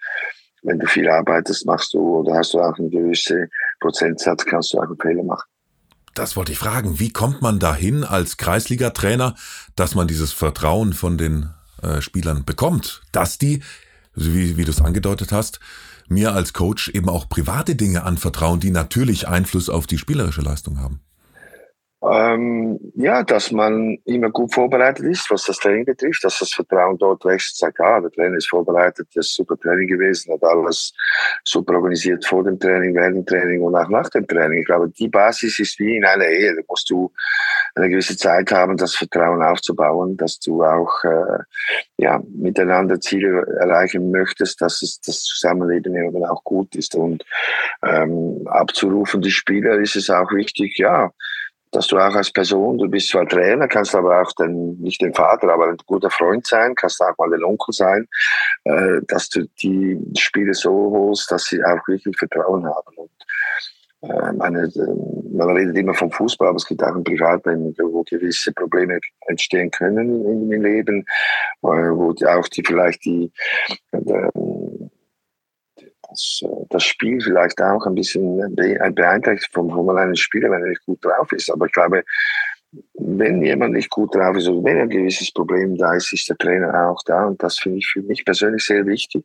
wenn 0.62 0.78
du 0.78 0.86
viel 0.86 1.08
arbeitest, 1.08 1.66
machst 1.66 1.94
du 1.94 2.20
oder 2.20 2.34
hast 2.34 2.54
du 2.54 2.60
auch 2.60 2.78
einen 2.78 2.90
gewissen 2.90 3.48
Prozentsatz, 3.80 4.44
kannst 4.44 4.72
du 4.72 4.78
auch 4.78 4.84
einen 4.84 4.98
Fehler 5.00 5.22
machen. 5.22 5.48
Das 6.14 6.34
wollte 6.34 6.52
ich 6.52 6.58
fragen. 6.58 6.98
Wie 6.98 7.12
kommt 7.12 7.42
man 7.42 7.58
dahin 7.58 8.02
als 8.02 8.38
Kreisliga-Trainer, 8.38 9.34
dass 9.76 9.94
man 9.94 10.08
dieses 10.08 10.32
Vertrauen 10.32 10.94
von 10.94 11.18
den 11.18 11.50
äh, 11.82 12.00
Spielern 12.00 12.44
bekommt, 12.46 13.02
dass 13.12 13.36
die 13.36 13.62
wie, 14.16 14.56
wie 14.56 14.64
du 14.64 14.70
es 14.70 14.80
angedeutet 14.80 15.30
hast, 15.30 15.60
mir 16.08 16.32
als 16.32 16.52
Coach 16.52 16.88
eben 16.88 17.08
auch 17.08 17.28
private 17.28 17.76
Dinge 17.76 18.04
anvertrauen, 18.04 18.60
die 18.60 18.70
natürlich 18.70 19.28
Einfluss 19.28 19.68
auf 19.68 19.86
die 19.86 19.98
spielerische 19.98 20.40
Leistung 20.40 20.80
haben. 20.80 21.00
Ähm, 22.12 22.78
ja, 22.94 23.22
dass 23.22 23.50
man 23.52 23.98
immer 24.04 24.30
gut 24.30 24.52
vorbereitet 24.52 25.04
ist, 25.06 25.30
was 25.30 25.44
das 25.44 25.58
Training 25.58 25.84
betrifft, 25.84 26.24
dass 26.24 26.38
das 26.38 26.52
Vertrauen 26.52 26.98
dort 26.98 27.24
wächst, 27.24 27.58
sagt, 27.58 27.80
ah, 27.80 28.00
der 28.00 28.10
Trainer 28.10 28.36
ist 28.36 28.50
vorbereitet, 28.50 29.08
das 29.14 29.26
ist 29.26 29.34
super 29.34 29.56
Training 29.56 29.88
gewesen, 29.88 30.32
hat 30.32 30.42
alles 30.44 30.92
super 31.44 31.74
organisiert 31.74 32.24
vor 32.24 32.44
dem 32.44 32.58
Training, 32.58 32.94
während 32.94 33.16
dem 33.16 33.26
Training 33.26 33.62
und 33.62 33.74
auch 33.74 33.88
nach 33.88 34.08
dem 34.10 34.26
Training. 34.26 34.60
Ich 34.60 34.66
glaube, 34.66 34.88
die 34.90 35.08
Basis 35.08 35.58
ist 35.58 35.78
wie 35.78 35.96
in 35.96 36.04
einer 36.04 36.26
Ehe. 36.26 36.54
Da 36.54 36.62
musst 36.68 36.90
du 36.90 37.12
eine 37.74 37.88
gewisse 37.88 38.16
Zeit 38.16 38.50
haben, 38.52 38.76
das 38.76 38.94
Vertrauen 38.94 39.42
aufzubauen, 39.42 40.16
dass 40.16 40.38
du 40.38 40.62
auch 40.64 41.04
äh, 41.04 41.42
ja, 41.98 42.20
miteinander 42.34 43.00
Ziele 43.00 43.46
erreichen 43.60 44.10
möchtest, 44.10 44.60
dass 44.60 44.82
es 44.82 45.00
das 45.00 45.22
Zusammenleben 45.22 45.94
eben 45.94 46.24
auch 46.24 46.42
gut 46.44 46.74
ist. 46.74 46.94
Und 46.94 47.24
ähm, 47.84 48.46
abzurufen, 48.46 49.20
die 49.20 49.30
Spieler 49.30 49.78
ist 49.78 49.96
es 49.96 50.10
auch 50.10 50.32
wichtig, 50.32 50.78
ja, 50.78 51.10
dass 51.76 51.88
du 51.88 51.98
auch 51.98 52.14
als 52.14 52.32
Person, 52.32 52.78
du 52.78 52.88
bist 52.88 53.10
zwar 53.10 53.28
Trainer, 53.28 53.68
kannst 53.68 53.94
aber 53.94 54.22
auch 54.22 54.32
den, 54.32 54.80
nicht 54.80 55.02
den 55.02 55.12
Vater, 55.12 55.52
aber 55.52 55.68
ein 55.68 55.76
guter 55.84 56.08
Freund 56.08 56.46
sein, 56.46 56.74
kannst 56.74 57.02
auch 57.02 57.16
mal 57.18 57.30
den 57.30 57.44
Onkel 57.44 57.74
sein, 57.74 58.08
äh, 58.64 59.00
dass 59.08 59.28
du 59.28 59.46
die 59.62 60.00
Spiele 60.16 60.54
so 60.54 60.72
holst, 60.72 61.30
dass 61.30 61.44
sie 61.44 61.62
auch 61.62 61.86
wirklich 61.86 62.16
Vertrauen 62.16 62.64
haben. 62.64 62.96
Und 62.96 63.10
äh, 64.08 64.32
meine, 64.32 64.70
man 65.32 65.50
redet 65.50 65.76
immer 65.76 65.92
vom 65.92 66.10
Fußball, 66.10 66.48
aber 66.48 66.56
es 66.56 66.66
gibt 66.66 66.82
auch 66.82 66.94
ein 66.94 67.04
Privatleben, 67.04 67.74
wo 67.78 68.02
gewisse 68.04 68.52
Probleme 68.52 68.98
entstehen 69.26 69.70
können 69.70 70.50
im 70.50 70.62
Leben, 70.62 71.04
äh, 71.62 71.66
wo 71.66 72.14
auch 72.26 72.48
die 72.48 72.62
vielleicht 72.64 73.04
die, 73.04 73.30
äh, 73.92 74.30
das, 76.08 76.42
das 76.70 76.82
Spiel 76.84 77.20
vielleicht 77.20 77.60
auch 77.60 77.86
ein 77.86 77.94
bisschen 77.94 78.54
beeinträchtigt 78.54 79.52
vom, 79.52 79.88
einen 79.90 80.16
Spieler, 80.16 80.50
wenn 80.50 80.62
er 80.62 80.68
nicht 80.68 80.84
gut 80.84 81.04
drauf 81.04 81.30
ist. 81.32 81.50
Aber 81.50 81.66
ich 81.66 81.72
glaube, 81.72 82.02
wenn 82.94 83.42
jemand 83.42 83.74
nicht 83.74 83.90
gut 83.90 84.14
drauf 84.14 84.36
ist 84.36 84.48
oder 84.48 84.64
wenn 84.64 84.80
ein 84.80 84.90
gewisses 84.90 85.32
Problem 85.32 85.76
da 85.76 85.94
ist, 85.94 86.12
ist 86.12 86.28
der 86.28 86.36
Trainer 86.36 86.90
auch 86.90 87.02
da. 87.04 87.26
Und 87.26 87.42
das 87.42 87.58
finde 87.58 87.78
ich 87.78 87.86
für 87.86 88.02
mich 88.02 88.24
persönlich 88.24 88.64
sehr 88.64 88.84
wichtig 88.86 89.24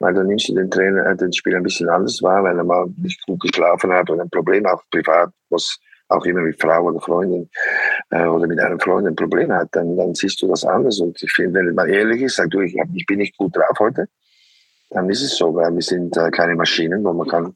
weil 0.00 0.14
dann 0.14 0.26
nimmst 0.26 0.48
du 0.48 0.54
den 0.54 0.70
Trainer, 0.70 1.06
äh, 1.06 1.16
den 1.16 1.32
Spieler 1.32 1.58
ein 1.58 1.62
bisschen 1.62 1.88
anders 1.88 2.20
wahr, 2.22 2.42
weil 2.42 2.56
er 2.56 2.64
mal 2.64 2.86
nicht 2.96 3.24
gut 3.26 3.40
geschlafen 3.40 3.92
hat 3.92 4.10
oder 4.10 4.22
ein 4.22 4.30
Problem 4.30 4.66
auch 4.66 4.82
privat, 4.90 5.30
was 5.50 5.78
auch 6.08 6.24
immer 6.24 6.40
mit 6.40 6.60
Frau 6.60 6.84
oder 6.84 7.00
Freundin 7.00 7.48
äh, 8.10 8.24
oder 8.24 8.46
mit 8.46 8.58
einem 8.58 8.80
Freund 8.80 9.06
ein 9.06 9.14
Problem 9.14 9.52
hat, 9.52 9.68
dann, 9.72 9.96
dann 9.96 10.14
siehst 10.14 10.42
du 10.42 10.48
das 10.48 10.64
anders. 10.64 10.98
Und 10.98 11.22
ich 11.22 11.30
finde, 11.30 11.60
wenn 11.60 11.74
man 11.74 11.88
ehrlich 11.88 12.22
ist, 12.22 12.36
sagt 12.36 12.52
du, 12.52 12.60
ich, 12.60 12.74
ich 12.94 13.06
bin 13.06 13.18
nicht 13.18 13.36
gut 13.36 13.56
drauf 13.56 13.78
heute, 13.78 14.08
dann 14.90 15.08
ist 15.08 15.22
es 15.22 15.36
so, 15.36 15.54
weil 15.54 15.72
wir 15.72 15.82
sind 15.82 16.16
äh, 16.16 16.30
keine 16.30 16.54
Maschinen, 16.54 17.04
wo 17.04 17.12
man 17.12 17.28
kann 17.28 17.54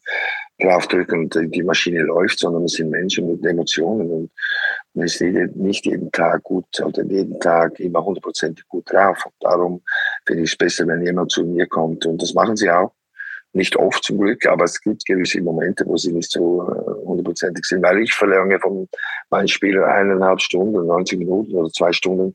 draufdrücken 0.60 1.24
und 1.24 1.54
die 1.54 1.62
Maschine 1.62 2.02
läuft, 2.02 2.38
sondern 2.38 2.62
wir 2.62 2.68
sind 2.68 2.90
Menschen 2.90 3.30
mit 3.30 3.44
Emotionen 3.44 4.10
und 4.10 4.30
man 4.94 5.06
ist 5.06 5.20
nicht 5.20 5.84
jeden 5.84 6.12
Tag 6.12 6.44
gut 6.44 6.80
oder 6.80 7.02
jeden 7.02 7.40
Tag 7.40 7.80
immer 7.80 8.04
hundertprozentig 8.04 8.66
gut 8.68 8.90
drauf. 8.92 9.18
Und 9.26 9.34
darum 9.40 9.82
finde 10.24 10.44
ich 10.44 10.52
es 10.52 10.56
besser, 10.56 10.86
wenn 10.86 11.04
jemand 11.04 11.32
zu 11.32 11.44
mir 11.44 11.66
kommt 11.66 12.06
und 12.06 12.22
das 12.22 12.34
machen 12.34 12.56
sie 12.56 12.70
auch. 12.70 12.92
Nicht 13.52 13.76
oft 13.76 14.02
zum 14.02 14.18
Glück, 14.18 14.46
aber 14.46 14.64
es 14.64 14.80
gibt 14.80 15.04
gewisse 15.04 15.40
Momente, 15.40 15.84
wo 15.86 15.96
sie 15.96 16.12
nicht 16.12 16.30
so 16.30 16.62
äh, 16.62 17.06
hundertprozentig 17.06 17.64
sind, 17.64 17.84
weil 17.84 18.00
ich 18.00 18.12
verlange 18.12 18.58
von 18.58 18.88
meinen 19.30 19.46
Spielern 19.46 19.84
eineinhalb 19.84 20.40
Stunden, 20.40 20.86
90 20.86 21.18
Minuten 21.20 21.54
oder 21.54 21.70
zwei 21.70 21.92
Stunden 21.92 22.34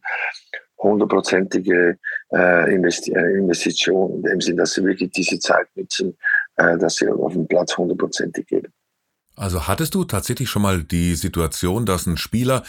hundertprozentige 0.80 1.98
äh, 2.32 2.74
äh, 2.74 2.76
Investition, 2.76 4.16
in 4.18 4.24
dem 4.24 4.42
Sinn, 4.42 4.58
dass 4.58 4.74
sie 4.74 4.84
wirklich 4.84 5.12
diese 5.12 5.40
Zeit 5.40 5.68
nutzen, 5.76 6.18
äh, 6.56 6.78
dass 6.78 6.96
sie 6.96 7.08
auf 7.10 7.34
dem 7.34 7.48
Platz 7.48 7.78
hundertprozentig 7.78 8.48
geben. 8.48 8.72
Also 9.36 9.68
hattest 9.68 9.96
du 9.96 10.04
tatsächlich 10.04 10.50
schon 10.50 10.62
mal 10.62 10.84
die 10.84 11.16
Situation, 11.16 11.86
dass 11.86 12.06
ein 12.06 12.18
Spieler, 12.18 12.64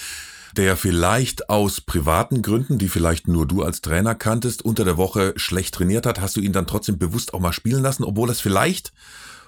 der 0.57 0.77
vielleicht 0.77 1.49
aus 1.49 1.81
privaten 1.81 2.43
Gründen, 2.43 2.79
die 2.79 2.89
vielleicht 2.89 3.29
nur 3.29 3.47
du 3.47 3.63
als 3.63 3.81
Trainer 3.81 4.15
kanntest, 4.15 4.65
unter 4.65 4.85
der 4.85 4.97
Woche 4.97 5.33
schlecht 5.37 5.75
trainiert 5.75 6.07
hat, 6.07 6.21
hast 6.21 6.37
du 6.37 6.41
ihn 6.41 6.53
dann 6.53 6.67
trotzdem 6.67 6.99
bewusst 6.99 7.35
auch 7.35 7.41
mal 7.41 7.53
spielen 7.53 7.83
lassen, 7.83 8.05
obwohl 8.05 8.31
es 8.31 8.41
vielleicht 8.41 8.93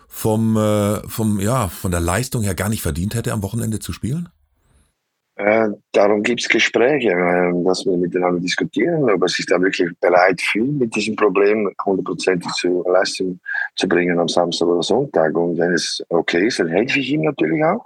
vom, 0.09 0.57
äh, 0.57 1.09
vom, 1.09 1.41
ja, 1.41 1.69
von 1.69 1.91
der 1.91 2.01
Leistung 2.01 2.43
her 2.43 2.55
gar 2.55 2.69
nicht 2.69 2.83
verdient 2.83 3.15
hätte, 3.15 3.33
am 3.33 3.43
Wochenende 3.43 3.79
zu 3.79 3.93
spielen? 3.93 4.29
Äh, 5.45 5.71
darum 5.91 6.23
gibt 6.23 6.41
es 6.41 6.49
Gespräche, 6.49 7.11
äh, 7.11 7.65
dass 7.65 7.85
wir 7.85 7.97
miteinander 7.97 8.41
diskutieren, 8.41 9.11
ob 9.11 9.23
er 9.23 9.29
sich 9.29 9.45
da 9.47 9.61
wirklich 9.61 9.91
bereit 10.01 10.41
fühlt, 10.41 10.79
mit 10.79 10.95
diesem 10.95 11.17
Problem 11.17 11.69
hundertprozentig 11.85 12.53
zur 12.53 12.89
Leistung 12.89 13.41
zu 13.75 13.89
bringen 13.89 14.21
am 14.21 14.29
Samstag 14.29 14.69
oder 14.69 14.83
Sonntag. 14.83 15.37
Und 15.37 15.59
wenn 15.59 15.73
es 15.73 16.01
okay 16.11 16.47
ist, 16.47 16.61
dann 16.61 16.69
helfe 16.69 17.01
ich 17.01 17.11
ihm 17.11 17.23
natürlich 17.23 17.65
auch. 17.65 17.85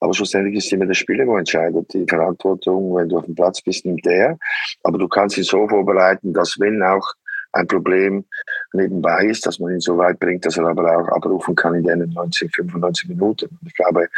Aber 0.00 0.14
schlussendlich 0.14 0.56
ist 0.56 0.72
immer 0.72 0.86
der 0.86 0.94
Spieler, 0.94 1.26
der 1.26 1.34
entscheidet. 1.36 1.92
Die 1.92 2.06
Verantwortung, 2.08 2.94
wenn 2.94 3.08
du 3.08 3.18
auf 3.18 3.26
dem 3.26 3.34
Platz 3.34 3.60
bist, 3.60 3.84
nimmt 3.84 4.06
der. 4.06 4.38
Aber 4.82 4.96
du 4.96 5.08
kannst 5.08 5.36
ihn 5.36 5.44
so 5.44 5.68
vorbereiten, 5.68 6.32
dass 6.32 6.56
wenn 6.58 6.82
auch 6.82 7.06
ein 7.52 7.66
Problem 7.66 8.24
nebenbei 8.72 9.26
ist, 9.26 9.44
dass 9.46 9.58
man 9.58 9.72
ihn 9.72 9.80
so 9.80 9.98
weit 9.98 10.18
bringt, 10.20 10.46
dass 10.46 10.56
er 10.56 10.66
aber 10.66 10.96
auch 10.96 11.08
abrufen 11.08 11.54
kann 11.54 11.74
in 11.74 11.82
den 11.82 12.10
90, 12.10 12.54
95 12.54 13.08
Minuten. 13.08 13.58
Ich 13.66 13.74
glaube, 13.74 14.08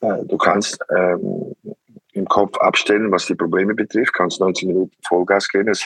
äh, 0.00 0.24
du 0.26 0.36
kannst 0.36 0.78
ähm, 0.90 1.54
im 2.12 2.26
Kopf 2.26 2.56
abstellen, 2.58 3.10
was 3.10 3.26
die 3.26 3.34
Probleme 3.34 3.74
betrifft, 3.74 4.14
kannst 4.14 4.40
90 4.40 4.68
Minuten 4.68 4.96
Vollgas 5.06 5.48
geben. 5.48 5.68
Es, 5.68 5.84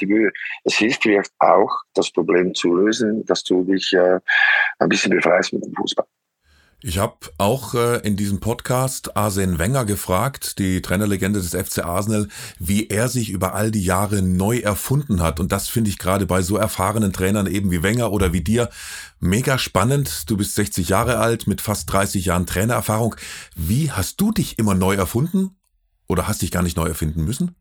es 0.64 0.74
hilft 0.74 1.02
vielleicht 1.02 1.32
auch, 1.38 1.70
das 1.94 2.10
Problem 2.10 2.54
zu 2.54 2.74
lösen, 2.74 3.24
dass 3.26 3.44
du 3.44 3.64
dich 3.64 3.92
äh, 3.92 4.20
ein 4.78 4.88
bisschen 4.88 5.10
befreist 5.10 5.52
mit 5.52 5.64
dem 5.64 5.74
Fußball. 5.74 6.06
Ich 6.86 6.98
habe 6.98 7.16
auch 7.38 7.72
äh, 7.72 8.06
in 8.06 8.14
diesem 8.14 8.40
Podcast 8.40 9.16
Arsene 9.16 9.58
Wenger 9.58 9.86
gefragt, 9.86 10.58
die 10.58 10.82
Trainerlegende 10.82 11.40
des 11.40 11.54
FC 11.54 11.82
Arsenal, 11.82 12.28
wie 12.58 12.88
er 12.88 13.08
sich 13.08 13.30
über 13.30 13.54
all 13.54 13.70
die 13.70 13.82
Jahre 13.82 14.20
neu 14.20 14.58
erfunden 14.58 15.22
hat. 15.22 15.40
Und 15.40 15.50
das 15.50 15.70
finde 15.70 15.88
ich 15.88 15.96
gerade 15.96 16.26
bei 16.26 16.42
so 16.42 16.58
erfahrenen 16.58 17.14
Trainern 17.14 17.46
eben 17.46 17.70
wie 17.70 17.82
Wenger 17.82 18.12
oder 18.12 18.34
wie 18.34 18.42
dir 18.42 18.68
mega 19.18 19.56
spannend. 19.56 20.28
Du 20.28 20.36
bist 20.36 20.56
60 20.56 20.90
Jahre 20.90 21.16
alt 21.16 21.46
mit 21.46 21.62
fast 21.62 21.90
30 21.90 22.26
Jahren 22.26 22.44
Trainererfahrung. 22.44 23.16
Wie 23.56 23.90
hast 23.90 24.20
du 24.20 24.30
dich 24.30 24.58
immer 24.58 24.74
neu 24.74 24.94
erfunden? 24.94 25.56
Oder 26.08 26.28
hast 26.28 26.42
dich 26.42 26.50
gar 26.50 26.62
nicht 26.62 26.76
neu 26.76 26.86
erfinden 26.86 27.24
müssen? 27.24 27.56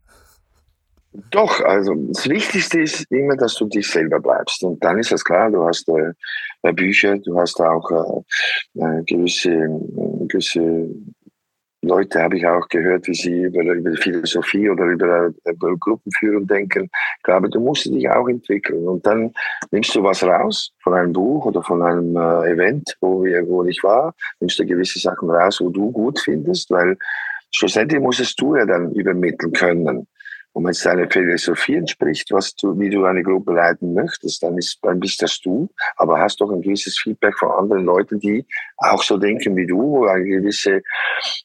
Doch, 1.30 1.62
also 1.62 1.94
das 2.10 2.28
Wichtigste 2.28 2.82
ist 2.82 3.12
immer, 3.12 3.38
dass 3.38 3.56
du 3.56 3.68
dich 3.68 3.88
selber 3.88 4.20
bleibst. 4.20 4.64
Und 4.64 4.84
dann 4.84 4.98
ist 4.98 5.12
es 5.12 5.24
klar, 5.24 5.52
du 5.52 5.64
hast 5.64 5.88
äh, 5.88 6.14
äh 6.64 6.74
Bücher, 6.74 7.18
du 7.20 7.40
hast 7.40 7.60
auch 7.62 8.24
äh, 8.76 8.82
äh 8.82 9.04
gewisse, 9.04 9.52
äh, 9.52 10.28
gewisse 10.28 10.90
Leute, 11.84 12.24
habe 12.24 12.38
ich 12.38 12.48
auch 12.48 12.68
gehört, 12.70 13.08
wie 13.08 13.14
sie 13.14 13.44
über, 13.44 13.62
über 13.62 13.92
Philosophie 13.98 14.70
oder 14.70 14.86
über, 14.86 15.32
über 15.46 15.78
Gruppenführung 15.78 16.48
denken. 16.48 16.90
Ich 17.18 17.24
glaube, 17.24 17.50
du 17.50 17.60
musst 17.60 17.86
dich 17.86 18.10
auch 18.10 18.28
entwickeln. 18.28 18.88
Und 18.88 19.06
dann 19.06 19.34
nimmst 19.70 19.94
du 19.94 20.02
was 20.02 20.24
raus 20.24 20.72
von 20.82 20.96
einem 20.96 21.14
Buch 21.14 21.46
oder 21.46 21.62
von 21.62 21.84
einem 21.84 22.16
äh, 22.16 22.52
Event, 22.52 22.98
wo, 23.02 23.24
wir, 23.24 23.48
wo 23.48 23.64
ich 23.66 23.84
war, 23.84 24.16
nimmst 24.40 24.58
du 24.58 24.66
gewisse 24.66 24.98
Sachen 24.98 25.30
raus, 25.30 25.60
wo 25.62 25.70
du 25.70 25.92
gut 25.92 26.20
findest, 26.20 26.72
weil 26.72 26.98
schlussendlich 27.54 28.02
musstest 28.02 28.40
du 28.42 28.56
ja 28.56 28.66
dann 28.66 28.92
übermitteln 28.94 29.54
können. 29.54 30.08
Und 30.56 30.66
wenn 30.66 30.72
es 30.72 30.82
deiner 30.82 31.10
Philosophie 31.10 31.76
entspricht, 31.76 32.32
was 32.32 32.56
du, 32.56 32.80
wie 32.80 32.92
du 32.92 33.06
eine 33.06 33.24
Gruppe 33.24 33.54
leiten 33.54 33.96
möchtest, 33.96 34.44
dann, 34.44 34.56
ist, 34.56 34.78
dann 34.84 35.00
bist 35.00 35.20
das 35.22 35.40
du. 35.42 35.68
Aber 35.96 36.20
hast 36.20 36.42
doch 36.42 36.52
ein 36.52 36.62
gewisses 36.62 37.00
Feedback 37.00 37.36
von 37.40 37.50
anderen 37.50 37.86
Leuten, 37.86 38.20
die 38.20 38.46
auch 38.78 39.02
so 39.02 39.18
denken 39.18 39.56
wie 39.56 39.66
du, 39.66 39.78
wo 39.78 40.06
eine 40.06 40.24
gewisse, 40.24 40.84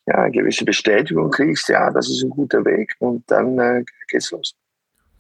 ja, 0.06 0.14
eine 0.14 0.30
gewisse 0.30 0.66
Bestätigung 0.66 1.30
kriegst, 1.30 1.70
ja, 1.70 1.90
das 1.90 2.10
ist 2.10 2.22
ein 2.22 2.30
guter 2.30 2.62
Weg 2.66 2.94
und 2.98 3.24
dann 3.30 3.58
äh, 3.58 3.82
geht's 4.08 4.30
los. 4.30 4.54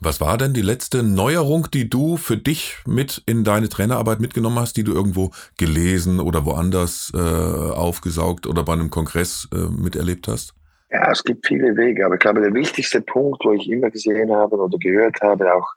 Was 0.00 0.20
war 0.20 0.36
denn 0.38 0.52
die 0.52 0.62
letzte 0.62 1.02
Neuerung, 1.02 1.68
die 1.72 1.88
du 1.90 2.18
für 2.18 2.36
dich 2.36 2.76
mit 2.86 3.22
in 3.26 3.42
deine 3.42 3.68
Trainerarbeit 3.68 4.20
mitgenommen 4.20 4.60
hast, 4.60 4.76
die 4.76 4.84
du 4.84 4.92
irgendwo 4.92 5.32
gelesen 5.56 6.20
oder 6.20 6.44
woanders 6.44 7.10
äh, 7.14 7.18
aufgesaugt 7.18 8.46
oder 8.46 8.62
bei 8.62 8.74
einem 8.74 8.90
Kongress 8.90 9.48
äh, 9.52 9.56
miterlebt 9.56 10.28
hast? 10.28 10.54
Ja, 10.90 11.10
es 11.10 11.22
gibt 11.22 11.46
viele 11.46 11.76
Wege, 11.76 12.06
aber 12.06 12.14
ich 12.14 12.20
glaube, 12.20 12.40
der 12.40 12.54
wichtigste 12.54 13.02
Punkt, 13.02 13.44
wo 13.44 13.52
ich 13.52 13.68
immer 13.68 13.90
gesehen 13.90 14.32
habe 14.32 14.56
oder 14.56 14.78
gehört 14.78 15.20
habe, 15.20 15.54
auch, 15.54 15.68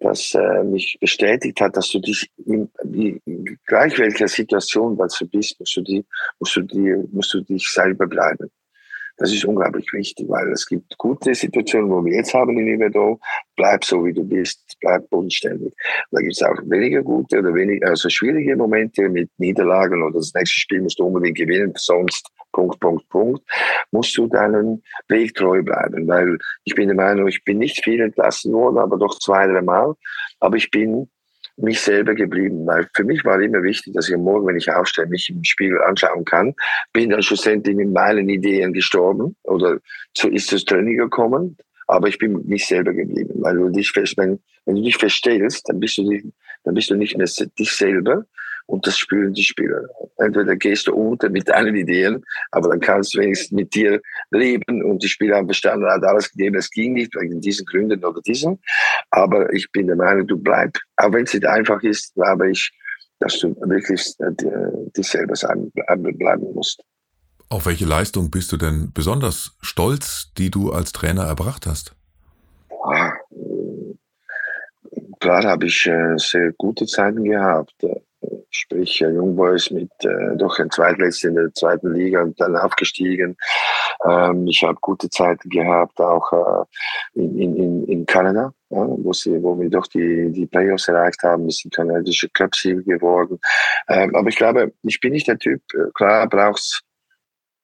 dass 0.00 0.34
äh, 0.34 0.64
mich 0.64 0.96
bestätigt 1.00 1.60
hat, 1.60 1.76
dass 1.76 1.90
du 1.90 2.00
dich 2.00 2.30
in, 2.46 2.68
in 2.92 3.58
gleich 3.66 3.98
welcher 3.98 4.28
Situation, 4.28 4.98
was 4.98 5.18
du 5.18 5.28
bist, 5.28 5.58
musst 5.58 5.76
du, 5.76 5.82
die, 5.82 6.04
musst, 6.38 6.56
du 6.56 6.62
die, 6.62 6.94
musst 7.12 7.34
du 7.34 7.40
dich 7.40 7.68
selber 7.68 8.06
bleiben. 8.06 8.50
Das 9.18 9.32
ist 9.32 9.44
unglaublich 9.44 9.92
wichtig, 9.92 10.28
weil 10.28 10.50
es 10.52 10.66
gibt 10.66 10.96
gute 10.96 11.34
Situationen, 11.34 11.90
wo 11.90 12.04
wir 12.04 12.14
jetzt 12.14 12.34
haben 12.34 12.56
in 12.58 12.68
Ivedo. 12.68 13.20
Bleib 13.56 13.84
so, 13.84 14.04
wie 14.04 14.12
du 14.12 14.24
bist, 14.24 14.76
bleib 14.80 15.08
bodenständig. 15.10 15.74
Da 16.12 16.20
gibt 16.20 16.34
es 16.34 16.42
auch 16.42 16.56
weniger 16.66 17.02
gute 17.02 17.40
oder 17.40 17.52
weniger, 17.52 17.88
also 17.88 18.08
schwierige 18.08 18.56
Momente 18.56 19.08
mit 19.08 19.28
Niederlagen 19.38 20.02
oder 20.02 20.18
das 20.18 20.32
nächste 20.34 20.60
Spiel 20.60 20.82
musst 20.82 20.98
du 21.00 21.04
unbedingt 21.04 21.36
gewinnen, 21.36 21.72
sonst 21.76 22.28
Punkt, 22.52 22.80
Punkt, 22.80 23.08
Punkt, 23.08 23.42
musst 23.90 24.16
du 24.16 24.26
deinen 24.26 24.82
Weg 25.08 25.34
treu 25.34 25.62
bleiben. 25.62 26.08
Weil 26.08 26.38
ich 26.64 26.74
bin 26.74 26.88
der 26.88 26.96
Meinung, 26.96 27.28
ich 27.28 27.44
bin 27.44 27.58
nicht 27.58 27.84
viel 27.84 28.00
entlassen 28.00 28.52
worden, 28.52 28.78
aber 28.78 28.96
doch 28.96 29.18
zwei, 29.18 29.46
drei 29.46 29.62
Mal. 29.62 29.94
Aber 30.40 30.56
ich 30.56 30.70
bin 30.70 31.10
mich 31.58 31.80
selber 31.80 32.14
geblieben, 32.14 32.66
weil 32.66 32.88
für 32.94 33.04
mich 33.04 33.24
war 33.24 33.40
immer 33.40 33.62
wichtig, 33.62 33.94
dass 33.94 34.08
ich 34.08 34.16
Morgen, 34.16 34.46
wenn 34.46 34.56
ich 34.56 34.70
aufstehe, 34.70 35.06
mich 35.06 35.28
im 35.30 35.42
Spiegel 35.44 35.82
anschauen 35.82 36.24
kann. 36.24 36.54
Bin 36.92 37.10
dann 37.10 37.22
schlussendlich 37.22 37.76
mit 37.76 37.90
meinen 37.90 38.28
Ideen 38.28 38.72
gestorben 38.72 39.36
oder 39.42 39.78
zu, 40.14 40.28
ist 40.28 40.52
es 40.52 40.64
Training 40.64 40.96
gekommen, 40.96 41.56
aber 41.86 42.08
ich 42.08 42.18
bin 42.18 42.34
mit 42.34 42.46
mich 42.46 42.66
selber 42.66 42.92
geblieben, 42.92 43.34
weil 43.36 43.56
du 43.56 43.70
dich 43.70 43.92
wenn, 44.16 44.40
wenn 44.66 44.76
du 44.76 44.82
dich 44.82 44.96
verstellst, 44.96 45.68
dann 45.68 45.80
bist 45.80 45.98
du 45.98 46.32
dann 46.64 46.74
bist 46.74 46.90
du 46.90 46.96
nicht 46.96 47.16
mehr 47.16 47.28
dich 47.58 47.72
selber, 47.72 48.24
und 48.68 48.86
das 48.86 48.98
spüren 48.98 49.32
die 49.32 49.42
Spieler. 49.42 49.88
Entweder 50.18 50.54
gehst 50.54 50.86
du 50.86 50.94
unter 50.94 51.30
mit 51.30 51.48
deinen 51.48 51.74
Ideen, 51.74 52.22
aber 52.50 52.68
dann 52.68 52.80
kannst 52.80 53.14
du 53.14 53.20
wenigstens 53.20 53.50
mit 53.52 53.74
dir 53.74 54.00
leben 54.30 54.82
und 54.84 55.02
die 55.02 55.08
Spieler 55.08 55.36
haben 55.36 55.46
verstanden, 55.46 55.86
hat 55.86 56.04
alles 56.04 56.30
gegeben, 56.30 56.56
es 56.56 56.70
ging 56.70 56.92
nicht 56.92 57.14
wegen 57.16 57.40
diesen 57.40 57.64
Gründen 57.64 58.04
oder 58.04 58.20
diesen. 58.20 58.60
Aber 59.10 59.50
ich 59.54 59.72
bin 59.72 59.86
der 59.86 59.96
Meinung, 59.96 60.26
du 60.26 60.36
bleib, 60.36 60.76
auch 60.96 61.12
wenn 61.12 61.24
es 61.24 61.32
nicht 61.32 61.46
einfach 61.46 61.82
ist, 61.82 62.14
glaube 62.14 62.50
ich, 62.50 62.70
dass 63.20 63.38
du 63.38 63.56
wirklich 63.62 64.14
äh, 64.18 64.32
dich 64.96 65.08
selber 65.08 65.34
sein, 65.34 65.72
bleiben 65.72 66.52
musst. 66.52 66.82
Auf 67.48 67.64
welche 67.64 67.86
Leistung 67.86 68.30
bist 68.30 68.52
du 68.52 68.58
denn 68.58 68.92
besonders 68.92 69.56
stolz, 69.62 70.30
die 70.36 70.50
du 70.50 70.72
als 70.72 70.92
Trainer 70.92 71.24
erbracht 71.24 71.66
hast? 71.66 71.96
Ja, 72.92 73.14
klar 75.20 75.44
habe 75.44 75.66
ich 75.66 75.86
äh, 75.86 76.18
sehr 76.18 76.52
gute 76.52 76.84
Zeiten 76.84 77.24
gehabt 77.24 77.74
sprich 78.50 79.00
Jungboys 79.00 79.70
mit 79.70 79.90
äh, 80.02 80.36
doch 80.36 80.58
ein 80.58 80.70
Zweitletzter 80.70 81.28
in 81.28 81.34
der 81.36 81.52
zweiten 81.54 81.92
Liga 81.92 82.22
und 82.22 82.40
dann 82.40 82.56
aufgestiegen. 82.56 83.36
Ähm, 84.04 84.46
ich 84.46 84.62
habe 84.62 84.78
gute 84.80 85.08
Zeiten 85.10 85.48
gehabt, 85.48 86.00
auch 86.00 86.32
äh, 86.32 87.20
in, 87.20 87.38
in, 87.56 87.84
in 87.86 88.06
Kanada, 88.06 88.52
ja, 88.70 88.86
wo, 88.88 89.12
sie, 89.12 89.42
wo 89.42 89.58
wir 89.58 89.70
doch 89.70 89.86
die, 89.86 90.30
die 90.32 90.46
Playoffs 90.46 90.88
erreicht 90.88 91.22
haben. 91.22 91.44
Wir 91.44 91.52
sind 91.52 91.74
kanadische 91.74 92.28
Clubsieger 92.30 92.82
geworden. 92.82 93.38
Ähm, 93.88 94.14
aber 94.14 94.28
ich 94.28 94.36
glaube, 94.36 94.72
ich 94.82 95.00
bin 95.00 95.12
nicht 95.12 95.28
der 95.28 95.38
Typ, 95.38 95.62
äh, 95.74 95.90
klar 95.94 96.28
braucht's 96.28 96.82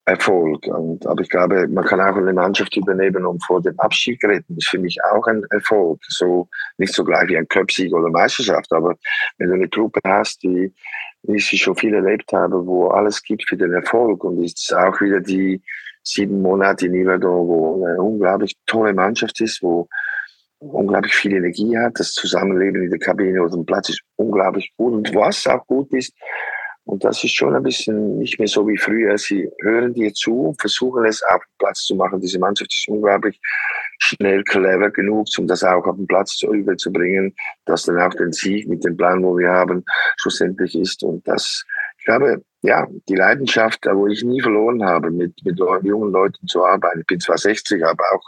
Erfolg. 0.07 0.67
Und, 0.67 1.07
aber 1.07 1.23
ich 1.23 1.31
glaube, 1.31 1.67
man 1.69 1.85
kann 1.85 2.01
auch 2.01 2.17
eine 2.17 2.33
Mannschaft 2.33 2.77
übernehmen 2.77 3.25
und 3.25 3.43
vor 3.45 3.63
dem 3.63 3.79
Abschied 3.81 4.23
retten. 4.25 4.55
Das 4.55 4.65
ist 4.65 4.69
für 4.69 4.79
mich 4.79 5.03
auch 5.03 5.27
ein 5.27 5.45
Erfolg. 5.51 6.01
So, 6.09 6.49
nicht 6.77 6.93
so 6.93 7.05
gleich 7.05 7.29
wie 7.29 7.39
ein 7.39 7.49
Cupsieg 7.49 7.93
oder 7.95 8.11
Meisterschaft, 8.11 8.73
aber 8.73 8.97
wenn 9.39 9.49
du 9.49 9.55
eine 9.55 9.69
Gruppe 9.69 10.01
hast, 10.05 10.43
die, 10.43 10.75
wie 11.23 11.37
ich 11.37 11.47
sie 11.47 11.57
schon 11.57 11.77
viel 11.77 11.95
erlebt 11.95 12.33
habe, 12.33 12.67
wo 12.67 12.89
alles 12.89 13.23
gibt 13.23 13.49
für 13.49 13.57
den 13.57 13.73
Erfolg 13.73 14.25
und 14.25 14.43
ist 14.43 14.75
auch 14.75 15.01
wieder 15.01 15.21
die 15.21 15.63
sieben 16.03 16.43
Monate 16.43 16.87
in 16.87 16.95
Iverdor, 16.95 17.49
wo 17.49 17.85
eine 17.85 18.03
unglaublich 18.03 18.57
tolle 18.67 18.93
Mannschaft 18.93 19.41
ist, 19.41 19.63
wo 19.63 19.89
unglaublich 20.59 21.15
viel 21.15 21.33
Energie 21.33 21.79
hat. 21.79 21.99
Das 21.99 22.13
Zusammenleben 22.13 22.83
in 22.83 22.91
der 22.91 22.99
Kabine 22.99 23.43
oder 23.43 23.57
dem 23.57 23.65
Platz 23.65 23.89
ist 23.89 24.03
unglaublich 24.17 24.73
gut. 24.77 24.93
Und 24.93 25.15
was 25.15 25.47
auch 25.47 25.67
gut 25.67 25.93
ist, 25.95 26.13
und 26.87 27.03
das 27.03 27.25
ist 27.25 27.35
schon 27.35 27.55
ein 27.55 27.63
bisschen 27.63 28.19
nicht 28.19 28.39
mehr 28.39 28.49
so 28.49 28.69
wie 28.69 28.77
früher. 28.77 29.17
Sie 29.17 29.49
hören 29.63 29.95
dir 29.95 30.13
zu, 30.13 30.55
versuchen 30.61 31.07
es 31.07 31.23
auf 31.23 31.43
den 31.43 31.59
Platz 31.59 31.85
zu 31.85 31.95
machen. 31.95 32.21
Diese 32.21 32.39
Mannschaft 32.39 32.73
ist 32.73 32.89
unglaublich 32.89 33.41
schnell, 33.99 34.45
clever 34.45 34.91
genug, 34.91 35.27
um 35.39 35.47
das 35.47 35.65
auch 35.65 35.87
auf 35.87 35.97
den 35.97 36.07
Platz 36.07 36.37
zu 36.37 36.53
überzubringen, 36.53 37.35
dass 37.65 37.85
dann 37.85 37.99
auch 38.01 38.13
den 38.15 38.33
Sieg 38.33 38.69
mit 38.69 38.85
dem 38.85 38.99
Plan, 38.99 39.23
wo 39.23 39.39
wir 39.39 39.51
haben, 39.51 39.83
schlussendlich 40.19 40.75
ist. 40.75 41.03
Und 41.03 41.27
das, 41.27 41.65
ich 41.99 42.05
glaube, 42.05 42.43
ja, 42.61 42.87
die 43.09 43.15
Leidenschaft, 43.17 43.87
wo 43.91 44.07
ich 44.07 44.23
nie 44.23 44.43
verloren 44.43 44.85
habe, 44.85 45.11
mit, 45.11 45.33
mit 45.43 45.59
jungen 45.59 46.13
Leuten 46.13 46.47
zu 46.49 46.65
arbeiten. 46.65 47.01
Ich 47.01 47.07
bin 47.07 47.21
zwar 47.21 47.39
60, 47.39 47.83
habe 47.83 48.03
auch 48.13 48.23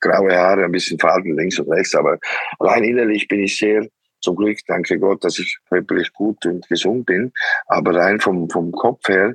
graue 0.00 0.36
Haare, 0.36 0.64
ein 0.64 0.72
bisschen 0.72 0.98
Falten 0.98 1.36
links 1.36 1.60
und 1.60 1.70
rechts, 1.70 1.94
aber 1.94 2.18
rein 2.58 2.82
innerlich 2.82 3.28
bin 3.28 3.40
ich 3.40 3.56
sehr 3.56 3.86
zum 4.20 4.36
Glück, 4.36 4.58
danke 4.66 4.98
Gott, 4.98 5.24
dass 5.24 5.38
ich 5.38 5.58
körperlich 5.68 6.12
gut 6.12 6.44
und 6.46 6.68
gesund 6.68 7.06
bin. 7.06 7.32
Aber 7.66 7.94
rein 7.94 8.20
vom, 8.20 8.48
vom 8.48 8.72
Kopf 8.72 9.08
her 9.08 9.34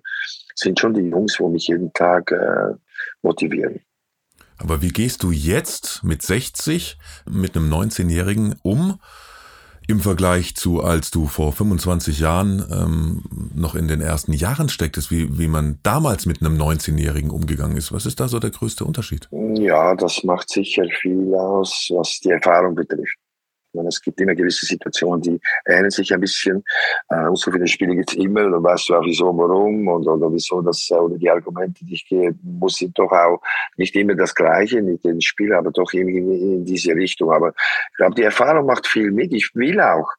sind 0.55 0.79
schon 0.79 0.93
die 0.93 1.01
Jungs, 1.01 1.39
wo 1.39 1.49
mich 1.49 1.67
jeden 1.67 1.91
Tag 1.93 2.31
äh, 2.31 2.73
motivieren. 3.21 3.81
Aber 4.57 4.81
wie 4.81 4.89
gehst 4.89 5.23
du 5.23 5.31
jetzt 5.31 6.03
mit 6.03 6.21
60 6.21 6.97
mit 7.29 7.55
einem 7.55 7.71
19-Jährigen 7.73 8.55
um? 8.63 8.99
Im 9.87 9.99
Vergleich 9.99 10.55
zu, 10.55 10.81
als 10.81 11.11
du 11.11 11.27
vor 11.27 11.53
25 11.53 12.19
Jahren 12.19 12.65
ähm, 12.71 13.51
noch 13.53 13.75
in 13.75 13.87
den 13.87 14.01
ersten 14.01 14.33
Jahren 14.33 14.67
stecktest, 14.67 15.11
wie, 15.11 15.37
wie 15.37 15.47
man 15.47 15.77
damals 15.83 16.25
mit 16.25 16.41
einem 16.41 16.59
19-Jährigen 16.59 17.29
umgegangen 17.29 17.77
ist. 17.77 17.91
Was 17.91 18.07
ist 18.07 18.19
da 18.19 18.27
so 18.27 18.39
der 18.39 18.49
größte 18.49 18.83
Unterschied? 18.83 19.29
Ja, 19.31 19.93
das 19.93 20.23
macht 20.23 20.49
sicher 20.49 20.85
viel 21.01 21.35
aus, 21.35 21.91
was 21.93 22.19
die 22.19 22.31
Erfahrung 22.31 22.73
betrifft. 22.73 23.15
Meine, 23.75 23.89
es 23.89 24.01
gibt 24.01 24.19
immer 24.21 24.35
gewisse 24.35 24.65
Situationen, 24.65 25.21
die 25.21 25.39
ähneln 25.65 25.91
sich 25.91 26.13
ein 26.13 26.21
bisschen. 26.21 26.63
Äh, 27.09 27.27
und 27.27 27.37
so 27.37 27.51
viele 27.51 27.67
Spiele 27.67 27.95
gibt 27.95 28.11
es 28.11 28.17
immer. 28.17 28.49
Dann 28.49 28.63
weißt 28.63 28.89
du 28.89 28.95
auch, 28.95 29.05
wieso, 29.05 29.25
warum 29.37 29.87
und 29.87 30.07
oder 30.07 30.31
wieso 30.31 30.61
das, 30.61 30.89
oder 30.91 31.17
die 31.17 31.29
Argumente, 31.29 31.85
die 31.85 31.93
ich 31.93 32.07
gehe, 32.07 32.35
muss 32.43 32.81
ich 32.81 32.91
doch 32.93 33.11
auch 33.11 33.41
nicht 33.77 33.95
immer 33.95 34.15
das 34.15 34.33
Gleiche 34.33 34.81
mit 34.81 35.03
den 35.03 35.21
Spielen, 35.21 35.53
aber 35.53 35.71
doch 35.71 35.91
irgendwie 35.93 36.19
in 36.19 36.65
diese 36.65 36.93
Richtung. 36.95 37.31
Aber 37.31 37.49
ich 37.49 37.97
glaube, 37.97 38.15
die 38.15 38.23
Erfahrung 38.23 38.65
macht 38.65 38.87
viel 38.87 39.11
mit. 39.11 39.33
Ich 39.33 39.51
will 39.53 39.79
auch 39.79 40.09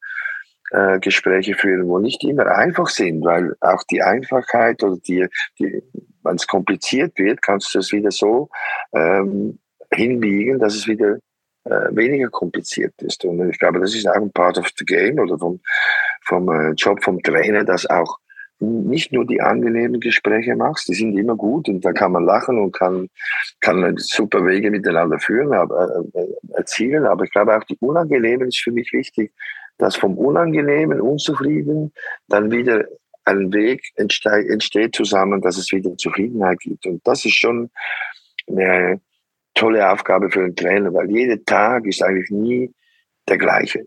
äh, 0.70 0.98
Gespräche 0.98 1.54
führen, 1.54 1.88
wo 1.88 1.98
nicht 1.98 2.24
immer 2.24 2.46
einfach 2.46 2.88
sind, 2.88 3.24
weil 3.24 3.54
auch 3.60 3.82
die 3.84 4.02
Einfachheit 4.02 4.82
oder 4.82 4.96
die, 5.06 5.26
die 5.58 5.82
wenn 6.26 6.36
es 6.36 6.46
kompliziert 6.46 7.18
wird, 7.18 7.40
kannst 7.40 7.74
du 7.74 7.78
es 7.78 7.92
wieder 7.92 8.10
so 8.10 8.50
ähm, 8.92 9.58
hinbiegen, 9.92 10.58
dass 10.58 10.74
es 10.74 10.88
wieder 10.88 11.18
äh, 11.66 11.94
weniger 11.96 12.28
kompliziert 12.28 12.94
ist. 13.02 13.24
Und 13.24 13.48
ich 13.50 13.58
glaube, 13.58 13.80
das 13.80 13.94
ist 13.94 14.08
auch 14.08 14.14
ein 14.14 14.32
Part 14.32 14.58
of 14.58 14.68
the 14.78 14.84
game 14.84 15.18
oder 15.18 15.38
vom, 15.38 15.60
vom 16.24 16.48
äh, 16.48 16.72
Job 16.72 17.02
vom 17.02 17.22
Trainer, 17.22 17.64
dass 17.64 17.88
auch 17.88 18.18
nicht 18.58 19.12
nur 19.12 19.26
die 19.26 19.42
angenehmen 19.42 20.00
Gespräche 20.00 20.56
machst, 20.56 20.88
die 20.88 20.94
sind 20.94 21.16
immer 21.18 21.36
gut 21.36 21.68
und 21.68 21.84
da 21.84 21.92
kann 21.92 22.12
man 22.12 22.24
lachen 22.24 22.58
und 22.58 22.72
kann, 22.72 23.10
kann 23.60 23.94
super 23.98 24.46
Wege 24.46 24.70
miteinander 24.70 25.18
führen, 25.18 25.52
aber, 25.52 26.04
äh, 26.14 26.26
erzielen. 26.54 27.04
Aber 27.04 27.24
ich 27.24 27.32
glaube 27.32 27.54
auch 27.54 27.64
die 27.64 27.76
unangenehmen 27.80 28.48
ist 28.48 28.60
für 28.60 28.72
mich 28.72 28.92
wichtig, 28.92 29.32
dass 29.78 29.96
vom 29.96 30.16
Unangenehmen, 30.16 31.00
Unzufrieden 31.00 31.92
dann 32.28 32.50
wieder 32.50 32.86
ein 33.24 33.52
Weg 33.52 33.82
entsteht, 33.96 34.48
entsteht 34.48 34.94
zusammen, 34.94 35.42
dass 35.42 35.58
es 35.58 35.70
wieder 35.72 35.96
Zufriedenheit 35.96 36.60
gibt. 36.60 36.86
Und 36.86 37.06
das 37.06 37.24
ist 37.24 37.34
schon 37.34 37.70
eine 38.48 39.00
tolle 39.56 39.90
Aufgabe 39.90 40.30
für 40.30 40.44
einen 40.44 40.54
Trainer, 40.54 40.94
weil 40.94 41.10
jeder 41.10 41.42
Tag 41.44 41.86
ist 41.86 42.02
eigentlich 42.02 42.30
nie 42.30 42.72
der 43.28 43.38
gleiche. 43.38 43.86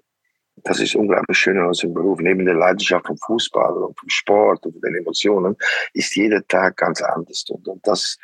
Das 0.63 0.81
ist 0.81 0.95
unglaublich 0.95 1.37
schön 1.37 1.57
an 1.57 1.67
unserem 1.67 1.93
Beruf. 1.93 2.19
Neben 2.19 2.43
der 2.45 2.55
Leidenschaft 2.55 3.07
vom 3.07 3.17
Fußball 3.17 3.71
und 3.71 3.97
vom 3.97 4.09
Sport 4.09 4.65
und 4.65 4.83
den 4.83 4.95
Emotionen 4.95 5.55
ist 5.93 6.15
jeder 6.15 6.45
Tag 6.47 6.75
ganz 6.75 7.01
anders. 7.01 7.45
Und, 7.49 7.79
das, 7.83 8.17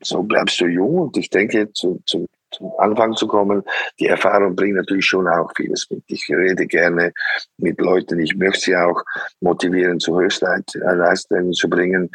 so 0.00 0.22
bleibst 0.22 0.60
du 0.60 0.66
jung. 0.66 0.98
Und 0.98 1.16
ich 1.16 1.30
denke, 1.30 1.72
zu, 1.72 2.00
zu, 2.06 2.26
zum 2.50 2.72
Anfang 2.78 3.14
zu 3.14 3.26
kommen. 3.26 3.62
Die 3.98 4.06
Erfahrung 4.06 4.54
bringt 4.56 4.76
natürlich 4.76 5.06
schon 5.06 5.26
auch 5.28 5.50
vieles 5.56 5.86
mit. 5.90 6.02
Ich 6.06 6.26
rede 6.28 6.66
gerne 6.66 7.12
mit 7.58 7.80
Leuten. 7.80 8.20
Ich 8.20 8.36
möchte 8.36 8.60
sie 8.60 8.76
auch 8.76 9.02
motivieren, 9.40 10.00
zu 10.00 10.18
Höchstleistungen 10.18 11.52
zu 11.52 11.68
bringen. 11.68 12.10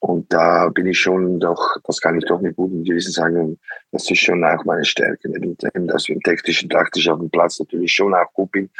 Und 0.00 0.32
da 0.32 0.68
bin 0.68 0.86
ich 0.86 0.98
schon 0.98 1.40
doch, 1.40 1.76
das 1.84 2.00
kann 2.00 2.18
ich 2.18 2.24
doch 2.24 2.40
mit 2.40 2.56
gutem 2.56 2.84
Gewissen 2.84 3.12
sagen, 3.12 3.58
das 3.92 4.10
ist 4.10 4.20
schon 4.20 4.44
auch 4.44 4.64
meine 4.64 4.84
Stärke. 4.84 5.28
Neben 5.28 5.56
dem, 5.56 5.86
dass 5.86 6.04
ich 6.04 6.10
im 6.10 6.20
technischen, 6.20 6.68
taktisch 6.68 7.08
auf 7.08 7.18
dem 7.18 7.30
Platz 7.30 7.58
natürlich 7.58 7.92
schon 7.92 8.14
auch 8.14 8.32
gut 8.32 8.52
bin. 8.52 8.70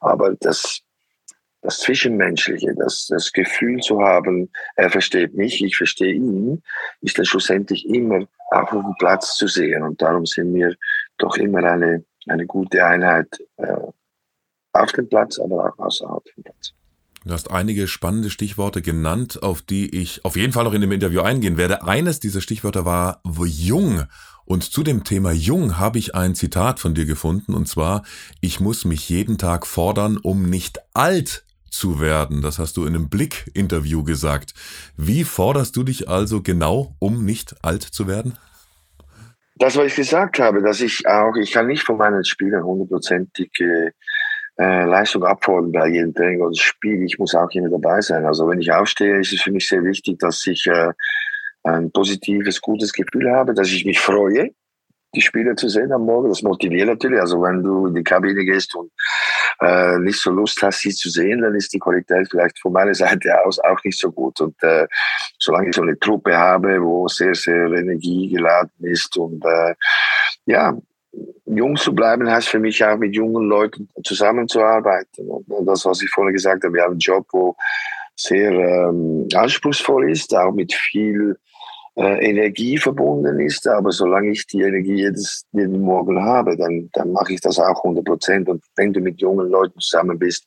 Aber 0.00 0.34
das, 0.40 0.82
das 1.62 1.80
Zwischenmenschliche, 1.80 2.74
das, 2.74 3.06
das 3.08 3.32
Gefühl 3.32 3.80
zu 3.80 4.00
haben, 4.00 4.50
er 4.76 4.90
versteht 4.90 5.34
mich, 5.34 5.62
ich 5.62 5.76
verstehe 5.76 6.14
ihn, 6.14 6.62
ist 7.00 7.18
dann 7.18 7.26
schlussendlich 7.26 7.86
immer 7.88 8.26
auch 8.50 8.72
auf 8.72 8.82
dem 8.82 8.94
Platz 8.98 9.36
zu 9.36 9.46
sehen. 9.46 9.82
Und 9.82 10.00
darum 10.00 10.26
sind 10.26 10.54
wir 10.54 10.74
doch 11.18 11.36
immer 11.36 11.62
eine, 11.62 12.04
eine 12.26 12.46
gute 12.46 12.84
Einheit 12.84 13.28
äh, 13.58 13.76
auf 14.72 14.92
dem 14.92 15.08
Platz, 15.08 15.38
aber 15.38 15.66
auch 15.66 15.78
außerhalb 15.78 16.24
dem 16.36 16.44
Platz. 16.44 16.72
Du 17.24 17.34
hast 17.34 17.50
einige 17.50 17.86
spannende 17.86 18.30
Stichworte 18.30 18.80
genannt, 18.80 19.42
auf 19.42 19.60
die 19.60 19.94
ich 19.94 20.24
auf 20.24 20.36
jeden 20.36 20.54
Fall 20.54 20.64
noch 20.64 20.72
in 20.72 20.80
dem 20.80 20.92
Interview 20.92 21.20
eingehen 21.20 21.58
werde. 21.58 21.82
Eines 21.82 22.18
dieser 22.18 22.40
Stichwörter 22.40 22.86
war 22.86 23.20
jung. 23.44 24.04
Und 24.46 24.64
zu 24.64 24.82
dem 24.82 25.04
Thema 25.04 25.30
jung 25.30 25.78
habe 25.78 25.98
ich 25.98 26.14
ein 26.14 26.34
Zitat 26.34 26.80
von 26.80 26.94
dir 26.94 27.04
gefunden, 27.04 27.54
und 27.54 27.68
zwar, 27.68 28.02
ich 28.40 28.58
muss 28.58 28.86
mich 28.86 29.08
jeden 29.10 29.36
Tag 29.36 29.66
fordern, 29.66 30.16
um 30.16 30.48
nicht 30.48 30.80
alt 30.94 31.44
zu 31.70 32.00
werden. 32.00 32.42
Das 32.42 32.58
hast 32.58 32.76
du 32.76 32.84
in 32.84 32.94
einem 32.94 33.08
Blick-Interview 33.08 34.04
gesagt. 34.04 34.54
Wie 34.96 35.24
forderst 35.24 35.76
du 35.76 35.82
dich 35.82 36.08
also 36.08 36.42
genau, 36.42 36.94
um 36.98 37.24
nicht 37.24 37.54
alt 37.62 37.82
zu 37.82 38.06
werden? 38.06 38.36
Das, 39.56 39.76
was 39.76 39.86
ich 39.86 39.96
gesagt 39.96 40.38
habe, 40.38 40.62
dass 40.62 40.80
ich 40.80 41.06
auch, 41.06 41.36
ich 41.36 41.52
kann 41.52 41.66
nicht 41.66 41.82
von 41.82 41.98
meinen 41.98 42.24
Spielern 42.24 42.64
hundertprozentige 42.64 43.92
äh, 44.58 44.84
Leistung 44.84 45.24
abfordern 45.24 45.72
bei 45.72 45.88
jedem 45.88 46.14
Training 46.14 46.40
oder 46.40 46.54
Spiel. 46.54 47.02
Ich 47.04 47.18
muss 47.18 47.34
auch 47.34 47.50
immer 47.52 47.68
dabei 47.68 48.00
sein. 48.00 48.24
Also 48.24 48.48
wenn 48.48 48.60
ich 48.60 48.72
aufstehe, 48.72 49.20
ist 49.20 49.32
es 49.32 49.42
für 49.42 49.52
mich 49.52 49.68
sehr 49.68 49.84
wichtig, 49.84 50.18
dass 50.18 50.46
ich 50.46 50.66
äh, 50.66 50.92
ein 51.62 51.90
positives, 51.92 52.60
gutes 52.60 52.92
Gefühl 52.92 53.30
habe, 53.30 53.54
dass 53.54 53.68
ich 53.68 53.84
mich 53.84 54.00
freue, 54.00 54.50
die 55.14 55.20
Spieler 55.20 55.56
zu 55.56 55.68
sehen 55.68 55.92
am 55.92 56.04
Morgen. 56.06 56.28
Das 56.28 56.42
motiviert 56.42 56.88
natürlich. 56.88 57.20
Also 57.20 57.42
wenn 57.42 57.62
du 57.62 57.86
in 57.86 57.94
die 57.94 58.04
Kabine 58.04 58.44
gehst 58.44 58.74
und 58.74 58.90
äh, 59.60 59.98
nicht 59.98 60.20
so 60.20 60.30
Lust 60.30 60.60
hast, 60.62 60.80
sie 60.80 60.90
zu 60.90 61.10
sehen, 61.10 61.42
dann 61.42 61.54
ist 61.54 61.72
die 61.72 61.78
Qualität 61.78 62.28
vielleicht 62.30 62.58
von 62.58 62.72
meiner 62.72 62.94
Seite 63.02 63.44
aus 63.44 63.58
auch 63.58 63.82
nicht 63.84 63.98
so 63.98 64.10
gut. 64.10 64.40
Und 64.40 64.62
äh, 64.62 64.86
solange 65.38 65.70
ich 65.70 65.76
so 65.76 65.82
eine 65.82 65.98
Truppe 65.98 66.36
habe, 66.36 66.80
wo 66.82 67.08
sehr, 67.08 67.34
sehr 67.34 67.66
energiegeladen 67.66 68.84
ist 68.84 69.16
und 69.16 69.44
äh, 69.44 69.74
ja, 70.46 70.76
jung 71.46 71.76
zu 71.76 71.92
bleiben 71.92 72.30
heißt 72.30 72.48
für 72.48 72.60
mich 72.60 72.84
auch 72.84 72.96
mit 72.96 73.14
jungen 73.14 73.48
Leuten 73.48 73.88
zusammenzuarbeiten. 74.04 75.28
Und 75.28 75.66
das, 75.66 75.84
was 75.84 76.02
ich 76.02 76.10
vorhin 76.10 76.34
gesagt 76.34 76.64
habe, 76.64 76.74
wir 76.74 76.82
haben 76.82 76.92
einen 76.92 77.00
Job, 77.00 77.26
wo 77.32 77.56
sehr 78.14 78.52
ähm, 78.52 79.26
anspruchsvoll 79.34 80.10
ist, 80.10 80.34
auch 80.36 80.52
mit 80.52 80.72
viel 80.72 81.36
äh, 82.00 82.30
Energie 82.30 82.78
verbunden 82.78 83.38
ist. 83.40 83.68
Aber 83.68 83.92
solange 83.92 84.30
ich 84.30 84.46
die 84.46 84.62
Energie 84.62 84.94
jedes, 84.94 85.44
jeden 85.52 85.80
Morgen 85.82 86.22
habe, 86.22 86.56
dann, 86.56 86.88
dann 86.94 87.12
mache 87.12 87.34
ich 87.34 87.40
das 87.40 87.58
auch 87.58 87.84
100 87.84 88.04
Prozent. 88.04 88.48
Und 88.48 88.64
wenn 88.76 88.92
du 88.92 89.00
mit 89.00 89.20
jungen 89.20 89.50
Leuten 89.50 89.78
zusammen 89.80 90.18
bist, 90.18 90.46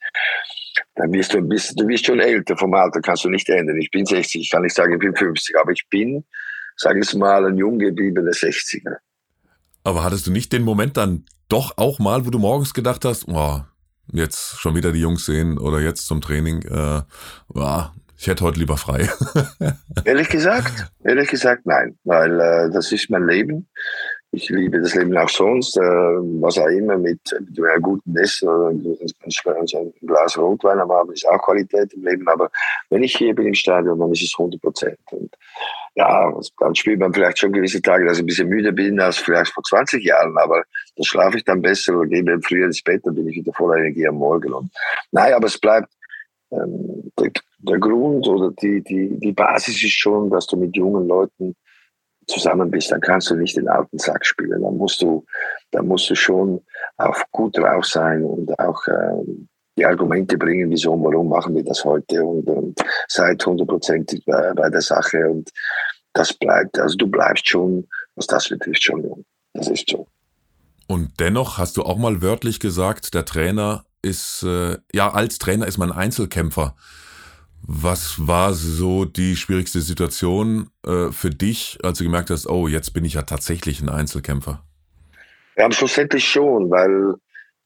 dann 0.95 1.13
wirst 1.13 1.33
du 1.33 1.37
ein 1.37 1.47
bisschen, 1.47 1.75
du 1.77 1.87
wirst 1.87 2.07
schon 2.07 2.19
älter 2.19 2.57
vom 2.57 2.73
Alter, 2.73 3.01
kannst 3.01 3.23
du 3.23 3.29
nicht 3.29 3.47
ändern. 3.49 3.77
Ich 3.77 3.91
bin 3.91 4.05
60, 4.05 4.41
ich 4.41 4.49
kann 4.49 4.63
nicht 4.63 4.75
sagen, 4.75 4.93
ich 4.93 4.99
bin 4.99 5.15
50, 5.15 5.55
aber 5.59 5.71
ich 5.71 5.87
bin, 5.89 6.23
sage 6.75 6.99
ich 6.99 7.13
mal, 7.13 7.45
ein 7.45 7.57
jung 7.57 7.77
gebliebener 7.77 8.31
60er. 8.31 8.95
Aber 9.83 10.03
hattest 10.03 10.25
du 10.27 10.31
nicht 10.31 10.51
den 10.53 10.63
Moment 10.63 10.97
dann 10.97 11.25
doch 11.49 11.77
auch 11.77 11.99
mal, 11.99 12.25
wo 12.25 12.31
du 12.31 12.39
morgens 12.39 12.73
gedacht 12.73 13.05
hast, 13.05 13.27
oh, 13.27 13.61
jetzt 14.11 14.59
schon 14.59 14.75
wieder 14.75 14.91
die 14.91 15.01
Jungs 15.01 15.25
sehen 15.25 15.59
oder 15.59 15.81
jetzt 15.81 16.07
zum 16.07 16.19
Training, 16.19 16.63
äh, 16.63 17.01
oh, 17.53 17.83
ich 18.23 18.27
hätte 18.29 18.45
heute 18.45 18.59
lieber 18.59 18.77
frei. 18.77 19.09
ehrlich 20.05 20.29
gesagt, 20.29 20.71
ehrlich 21.03 21.29
gesagt 21.29 21.65
nein, 21.65 21.97
weil 22.05 22.39
äh, 22.39 22.69
das 22.71 22.89
ist 22.93 23.09
mein 23.09 23.27
Leben. 23.27 23.67
Ich 24.31 24.47
liebe 24.47 24.79
das 24.79 24.95
Leben 24.95 25.15
auch 25.17 25.27
sonst, 25.27 25.75
äh, 25.75 25.81
was 25.81 26.57
auch 26.57 26.67
immer 26.67 26.97
mit, 26.97 27.19
mit 27.37 27.59
einem 27.59 27.81
guten 27.81 28.15
Essen 28.15 28.47
oder 28.47 28.69
ein 28.69 29.93
Glas 30.07 30.37
Rotwein 30.37 30.79
am 30.79 30.89
Abend 30.89 31.15
ist 31.15 31.27
auch 31.27 31.37
Qualität 31.43 31.91
im 31.91 32.05
Leben. 32.05 32.25
Aber 32.29 32.49
wenn 32.89 33.03
ich 33.03 33.13
hier 33.17 33.35
bin 33.35 33.47
im 33.47 33.53
Stadion, 33.53 33.99
dann 33.99 34.13
ist 34.13 34.23
es 34.23 34.33
100 34.37 34.61
Prozent. 34.61 34.99
Und 35.11 35.35
ja, 35.95 36.33
dann 36.59 36.75
spielt 36.75 36.99
man 36.99 37.13
vielleicht 37.13 37.39
schon 37.39 37.51
gewisse 37.51 37.81
Tage, 37.81 38.05
dass 38.05 38.19
ich 38.19 38.23
ein 38.23 38.27
bisschen 38.27 38.47
müde 38.47 38.71
bin 38.71 39.01
als 39.01 39.17
vielleicht 39.17 39.51
vor 39.51 39.63
20 39.65 40.01
Jahren, 40.01 40.37
aber 40.37 40.63
dann 40.95 41.03
schlafe 41.03 41.37
ich 41.39 41.43
dann 41.43 41.61
besser 41.61 41.97
oder 41.97 42.07
gehe 42.07 42.39
früher 42.41 42.67
ins 42.67 42.81
Bett, 42.81 43.01
dann 43.03 43.15
bin 43.15 43.27
ich 43.27 43.35
wieder 43.35 43.51
voller 43.51 43.79
Energie 43.79 44.07
am 44.07 44.15
Morgen. 44.15 44.53
Und, 44.53 44.71
nein, 45.11 45.33
aber 45.33 45.47
es 45.47 45.59
bleibt 45.59 45.91
ähm, 46.53 47.11
der, 47.63 47.79
Grund 47.79 48.27
oder 48.27 48.51
die, 48.61 48.83
die, 48.83 49.19
die 49.19 49.33
Basis 49.33 49.83
ist 49.83 49.93
schon, 49.93 50.29
dass 50.29 50.47
du 50.47 50.57
mit 50.57 50.75
jungen 50.75 51.07
Leuten 51.07 51.55
zusammen 52.27 52.71
bist, 52.71 52.91
dann 52.91 53.01
kannst 53.01 53.29
du 53.29 53.35
nicht 53.35 53.57
den 53.57 53.67
alten 53.67 53.97
Sack 53.97 54.25
spielen. 54.25 54.61
Dann 54.61 54.77
musst 54.77 55.01
du, 55.01 55.25
dann 55.71 55.87
musst 55.87 56.09
du 56.09 56.15
schon 56.15 56.61
auch 56.97 57.17
gut 57.31 57.57
drauf 57.57 57.85
sein 57.85 58.23
und 58.23 58.57
auch 58.59 58.81
ähm, 58.87 59.49
die 59.77 59.85
Argumente 59.85 60.37
bringen, 60.37 60.69
wieso 60.69 60.93
und 60.93 61.03
warum 61.03 61.29
machen 61.29 61.55
wir 61.55 61.63
das 61.63 61.83
heute 61.83 62.23
und, 62.23 62.47
und 62.47 62.79
seid 63.07 63.45
hundertprozentig 63.45 64.23
bei, 64.25 64.53
bei 64.53 64.69
der 64.69 64.81
Sache 64.81 65.29
und 65.29 65.49
das 66.13 66.31
bleibt, 66.31 66.77
also 66.79 66.95
du 66.95 67.07
bleibst 67.07 67.47
schon, 67.47 67.87
was 68.15 68.27
das 68.27 68.47
betrifft, 68.47 68.83
schon 68.83 69.03
jung. 69.03 69.25
Das 69.53 69.67
ist 69.67 69.89
so. 69.89 70.07
Und 70.87 71.19
dennoch 71.19 71.57
hast 71.57 71.77
du 71.77 71.83
auch 71.83 71.97
mal 71.97 72.21
wörtlich 72.21 72.59
gesagt, 72.59 73.13
der 73.15 73.25
Trainer 73.25 73.85
ist, 74.03 74.43
äh, 74.43 74.77
ja, 74.93 75.11
als 75.11 75.39
Trainer 75.39 75.65
ist 75.65 75.77
man 75.77 75.91
Einzelkämpfer. 75.91 76.75
Was 77.65 78.27
war 78.27 78.53
so 78.53 79.05
die 79.05 79.37
schwierigste 79.37 79.79
Situation 79.79 80.69
äh, 80.85 81.11
für 81.11 81.29
dich, 81.29 81.77
als 81.81 81.97
du 81.97 82.03
gemerkt 82.03 82.29
hast, 82.29 82.47
oh, 82.47 82.67
jetzt 82.67 82.93
bin 82.93 83.05
ich 83.05 83.13
ja 83.13 83.21
tatsächlich 83.21 83.81
ein 83.81 83.89
Einzelkämpfer? 83.89 84.63
Ja, 85.55 85.71
schlussendlich 85.71 86.27
schon, 86.27 86.69
weil 86.69 87.15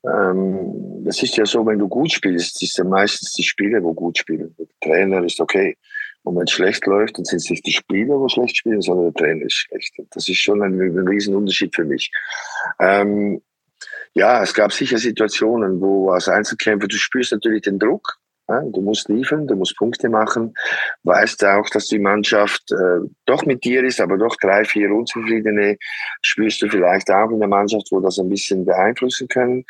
ähm, 0.05 1.03
ist 1.05 1.37
ja 1.37 1.45
so, 1.45 1.65
wenn 1.65 1.79
du 1.79 1.87
gut 1.87 2.11
spielst, 2.11 2.61
ist 2.61 2.77
ja 2.77 2.83
meistens 2.83 3.33
die 3.33 3.43
Spieler, 3.43 3.81
wo 3.81 3.93
gut 3.93 4.17
spielen. 4.19 4.55
Der 4.59 4.67
Trainer 4.81 5.23
ist 5.23 5.39
okay. 5.39 5.75
Und 6.23 6.35
wenn 6.35 6.43
es 6.43 6.51
schlecht 6.51 6.85
läuft, 6.85 7.17
dann 7.17 7.25
sind 7.25 7.37
es 7.37 7.49
nicht 7.49 7.65
die 7.65 7.71
Spieler, 7.71 8.21
die 8.21 8.33
schlecht 8.33 8.57
spielen, 8.57 8.81
sondern 8.81 9.13
der 9.13 9.23
Trainer 9.23 9.45
ist 9.45 9.53
schlecht. 9.53 9.95
Das 10.11 10.27
ist 10.27 10.37
schon 10.37 10.61
ein, 10.61 10.79
ein 10.79 11.07
Riesenunterschied 11.07 11.73
für 11.73 11.85
mich. 11.85 12.11
Ähm, 12.79 13.41
ja, 14.13 14.43
es 14.43 14.53
gab 14.53 14.73
sicher 14.73 14.97
Situationen, 14.97 15.79
wo 15.81 16.11
als 16.11 16.27
Einzelkämpfer, 16.27 16.87
du 16.87 16.97
spürst 16.97 17.31
natürlich 17.31 17.61
den 17.61 17.79
Druck, 17.79 18.19
Du 18.47 18.81
musst 18.81 19.09
liefern, 19.09 19.45
du 19.45 19.55
musst 19.55 19.75
Punkte 19.75 20.07
machen, 20.07 20.53
weißt 21.03 21.43
auch, 21.43 21.69
dass 21.69 21.87
die 21.87 21.99
Mannschaft 21.99 22.71
äh, 22.71 23.05
doch 23.25 23.45
mit 23.45 23.65
dir 23.65 23.83
ist, 23.83 23.99
aber 23.99 24.17
doch 24.17 24.37
drei, 24.37 24.63
vier 24.63 24.89
Unzufriedene 24.89 25.77
spürst 26.21 26.61
du 26.61 26.69
vielleicht 26.69 27.11
auch 27.11 27.29
in 27.29 27.39
der 27.39 27.49
Mannschaft, 27.49 27.87
wo 27.91 27.99
das 27.99 28.17
ein 28.19 28.29
bisschen 28.29 28.63
beeinflussen 28.63 29.27
können. 29.27 29.65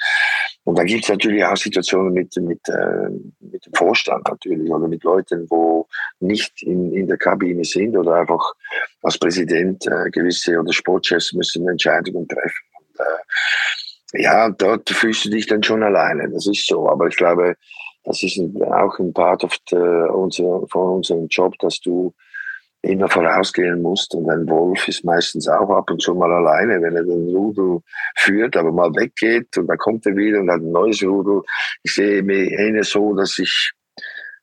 Und 0.64 0.78
da 0.78 0.84
gibt 0.84 1.04
es 1.04 1.10
natürlich 1.10 1.44
auch 1.44 1.58
Situationen 1.58 2.14
mit, 2.14 2.36
mit, 2.38 2.60
äh, 2.70 3.10
mit 3.40 3.66
dem 3.66 3.74
Vorstand 3.74 4.28
natürlich 4.28 4.70
oder 4.70 4.88
mit 4.88 5.04
Leuten, 5.04 5.48
wo 5.50 5.88
nicht 6.20 6.62
in, 6.62 6.94
in 6.94 7.08
der 7.08 7.18
Kabine 7.18 7.66
sind 7.66 7.98
oder 7.98 8.14
einfach 8.16 8.54
als 9.02 9.18
Präsident 9.18 9.88
äh, 9.88 10.12
gewisse 10.12 10.60
oder 10.60 10.72
Sportchefs 10.72 11.34
müssen 11.34 11.68
Entscheidungen 11.68 12.28
treffen. 12.28 12.66
Und, 12.80 13.00
äh, 13.00 14.22
ja, 14.22 14.50
dort 14.50 14.90
fühlst 14.90 15.26
du 15.26 15.30
dich 15.30 15.48
dann 15.48 15.64
schon 15.64 15.84
alleine. 15.84 16.30
Das 16.30 16.46
ist 16.46 16.68
so. 16.68 16.88
Aber 16.90 17.08
ich 17.08 17.16
glaube, 17.16 17.56
das 18.08 18.24
ist 18.24 18.40
auch 18.40 18.98
ein 19.00 19.12
Part 19.12 19.44
of 19.44 19.54
the, 19.70 19.76
unser, 19.76 20.66
von 20.72 20.96
unserem 20.96 21.28
Job, 21.28 21.54
dass 21.60 21.82
du 21.82 22.14
immer 22.82 23.10
vorausgehen 23.10 23.82
musst. 23.82 24.16
Und 24.16 24.30
ein 24.30 24.48
Wolf 24.48 24.88
ist 24.88 25.04
meistens 25.04 25.50
auch 25.50 25.70
ab 25.72 25.92
und 25.92 26.02
zu 26.02 26.16
mal 26.16 26.32
alleine, 26.32 26.82
wenn 26.82 26.96
er 26.96 27.04
den 27.04 27.36
Rudel 27.36 27.82
führt, 28.16 28.56
aber 28.56 28.72
mal 28.72 28.92
weggeht 28.96 29.58
und 29.58 29.68
dann 29.68 29.78
kommt 29.78 30.06
er 30.06 30.16
wieder 30.16 30.40
und 30.40 30.50
hat 30.50 30.62
ein 30.62 30.72
neues 30.72 31.04
Rudel. 31.04 31.42
Ich 31.84 31.96
sehe 31.96 32.24
mich 32.24 32.50
eher 32.50 32.82
so, 32.86 33.14
dass 33.14 33.38
ich, 33.40 33.74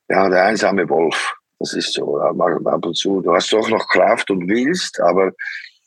ja, 0.09 0.29
der 0.29 0.45
einsame 0.45 0.87
Wolf, 0.87 1.33
das 1.57 1.73
ist 1.73 1.93
so, 1.93 2.19
ab 2.19 2.85
und 2.85 2.95
zu. 2.95 3.21
Du 3.21 3.33
hast 3.33 3.51
doch 3.51 3.67
noch 3.69 3.87
Kraft 3.87 4.29
und 4.29 4.47
willst, 4.47 4.99
aber 4.99 5.31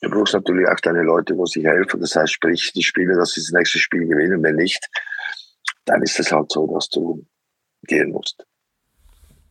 du 0.01 0.09
brauchst 0.09 0.33
natürlich 0.33 0.67
auch 0.67 0.79
deine 0.81 1.03
Leute, 1.03 1.37
wo 1.37 1.45
sich 1.45 1.63
helfen. 1.63 2.01
Das 2.01 2.13
heißt, 2.13 2.33
sprich, 2.33 2.73
die 2.75 2.83
Spieler, 2.83 3.15
dass 3.15 3.31
sie 3.31 3.41
das 3.41 3.51
nächste 3.51 3.79
Spiel 3.79 4.05
gewinnen. 4.05 4.43
Wenn 4.43 4.55
nicht, 4.55 4.85
dann 5.85 6.01
ist 6.01 6.19
es 6.19 6.29
halt 6.29 6.51
so, 6.51 6.67
dass 6.73 6.89
du 6.89 7.25
gehen 7.89 8.11
musst. 8.11 8.45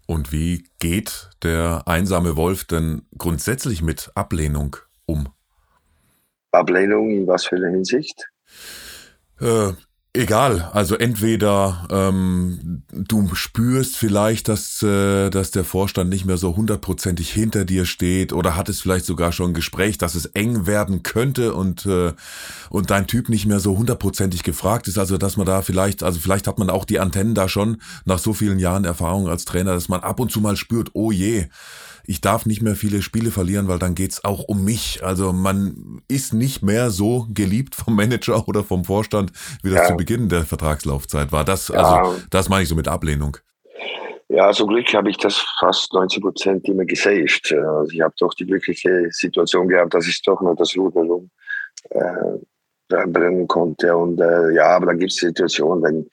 Und 0.06 0.32
wie 0.32 0.64
geht 0.78 1.28
der 1.42 1.82
einsame 1.86 2.34
Wolf 2.34 2.64
denn 2.64 3.02
grundsätzlich 3.18 3.82
mit 3.82 4.10
Ablehnung 4.14 4.76
um? 5.04 5.28
Ablehnung 6.50 7.10
in 7.10 7.26
was 7.26 7.44
für 7.44 7.56
einer 7.56 7.68
Hinsicht? 7.68 8.26
Äh, 9.38 9.72
Egal, 10.14 10.70
also 10.72 10.96
entweder 10.96 11.86
ähm, 11.90 12.82
du 12.90 13.34
spürst 13.34 13.96
vielleicht, 13.98 14.48
dass, 14.48 14.82
äh, 14.82 15.28
dass 15.28 15.50
der 15.50 15.64
Vorstand 15.64 16.08
nicht 16.08 16.24
mehr 16.24 16.38
so 16.38 16.56
hundertprozentig 16.56 17.30
hinter 17.30 17.66
dir 17.66 17.84
steht 17.84 18.32
oder 18.32 18.56
hat 18.56 18.70
es 18.70 18.80
vielleicht 18.80 19.04
sogar 19.04 19.32
schon 19.32 19.50
ein 19.50 19.54
Gespräch, 19.54 19.98
dass 19.98 20.14
es 20.14 20.24
eng 20.26 20.66
werden 20.66 21.02
könnte 21.02 21.52
und, 21.52 21.84
äh, 21.84 22.14
und 22.70 22.90
dein 22.90 23.06
Typ 23.06 23.28
nicht 23.28 23.44
mehr 23.44 23.60
so 23.60 23.76
hundertprozentig 23.76 24.42
gefragt 24.44 24.88
ist. 24.88 24.98
Also 24.98 25.18
dass 25.18 25.36
man 25.36 25.46
da 25.46 25.60
vielleicht, 25.60 26.02
also 26.02 26.18
vielleicht 26.18 26.46
hat 26.46 26.58
man 26.58 26.70
auch 26.70 26.86
die 26.86 27.00
Antennen 27.00 27.34
da 27.34 27.46
schon 27.46 27.76
nach 28.06 28.18
so 28.18 28.32
vielen 28.32 28.58
Jahren 28.58 28.86
Erfahrung 28.86 29.28
als 29.28 29.44
Trainer, 29.44 29.74
dass 29.74 29.90
man 29.90 30.00
ab 30.00 30.20
und 30.20 30.32
zu 30.32 30.40
mal 30.40 30.56
spürt, 30.56 30.88
oh 30.94 31.12
je, 31.12 31.48
ich 32.08 32.22
darf 32.22 32.46
nicht 32.46 32.62
mehr 32.62 32.74
viele 32.74 33.02
Spiele 33.02 33.30
verlieren, 33.30 33.68
weil 33.68 33.78
dann 33.78 33.94
geht's 33.94 34.24
auch 34.24 34.44
um 34.48 34.64
mich. 34.64 35.04
Also 35.04 35.34
man 35.34 36.00
ist 36.08 36.32
nicht 36.32 36.62
mehr 36.62 36.88
so 36.88 37.26
geliebt 37.34 37.74
vom 37.74 37.94
Manager 37.94 38.48
oder 38.48 38.64
vom 38.64 38.84
Vorstand, 38.86 39.30
wie 39.62 39.68
das 39.68 39.80
ja. 39.80 39.88
zu 39.88 39.96
Beginn 39.96 40.30
der 40.30 40.44
Vertragslaufzeit 40.44 41.32
war. 41.32 41.44
Das, 41.44 41.68
ja. 41.68 41.76
also, 41.76 42.18
das 42.30 42.48
meine 42.48 42.62
ich 42.62 42.68
so 42.70 42.74
mit 42.74 42.88
Ablehnung. 42.88 43.36
Ja, 44.30 44.50
zum 44.52 44.68
Glück 44.68 44.92
habe 44.94 45.10
ich 45.10 45.18
das 45.18 45.36
fast 45.60 45.92
90 45.92 46.22
Prozent 46.22 46.68
immer 46.68 46.86
gesaved. 46.86 47.52
Also 47.52 47.92
ich 47.92 48.00
habe 48.00 48.14
doch 48.18 48.32
die 48.32 48.46
glückliche 48.46 49.08
Situation 49.10 49.68
gehabt, 49.68 49.92
dass 49.92 50.06
ich 50.06 50.22
doch 50.22 50.40
noch 50.40 50.54
das 50.56 50.74
Ruder 50.76 51.00
rum 51.00 51.30
äh, 51.90 53.06
brennen 53.06 53.46
konnte. 53.46 53.94
Und 53.94 54.18
äh, 54.18 54.54
ja, 54.54 54.76
aber 54.76 54.86
dann 54.86 54.98
gibt 54.98 55.12
es 55.12 55.18
Situationen, 55.18 55.82
wenn 55.82 56.10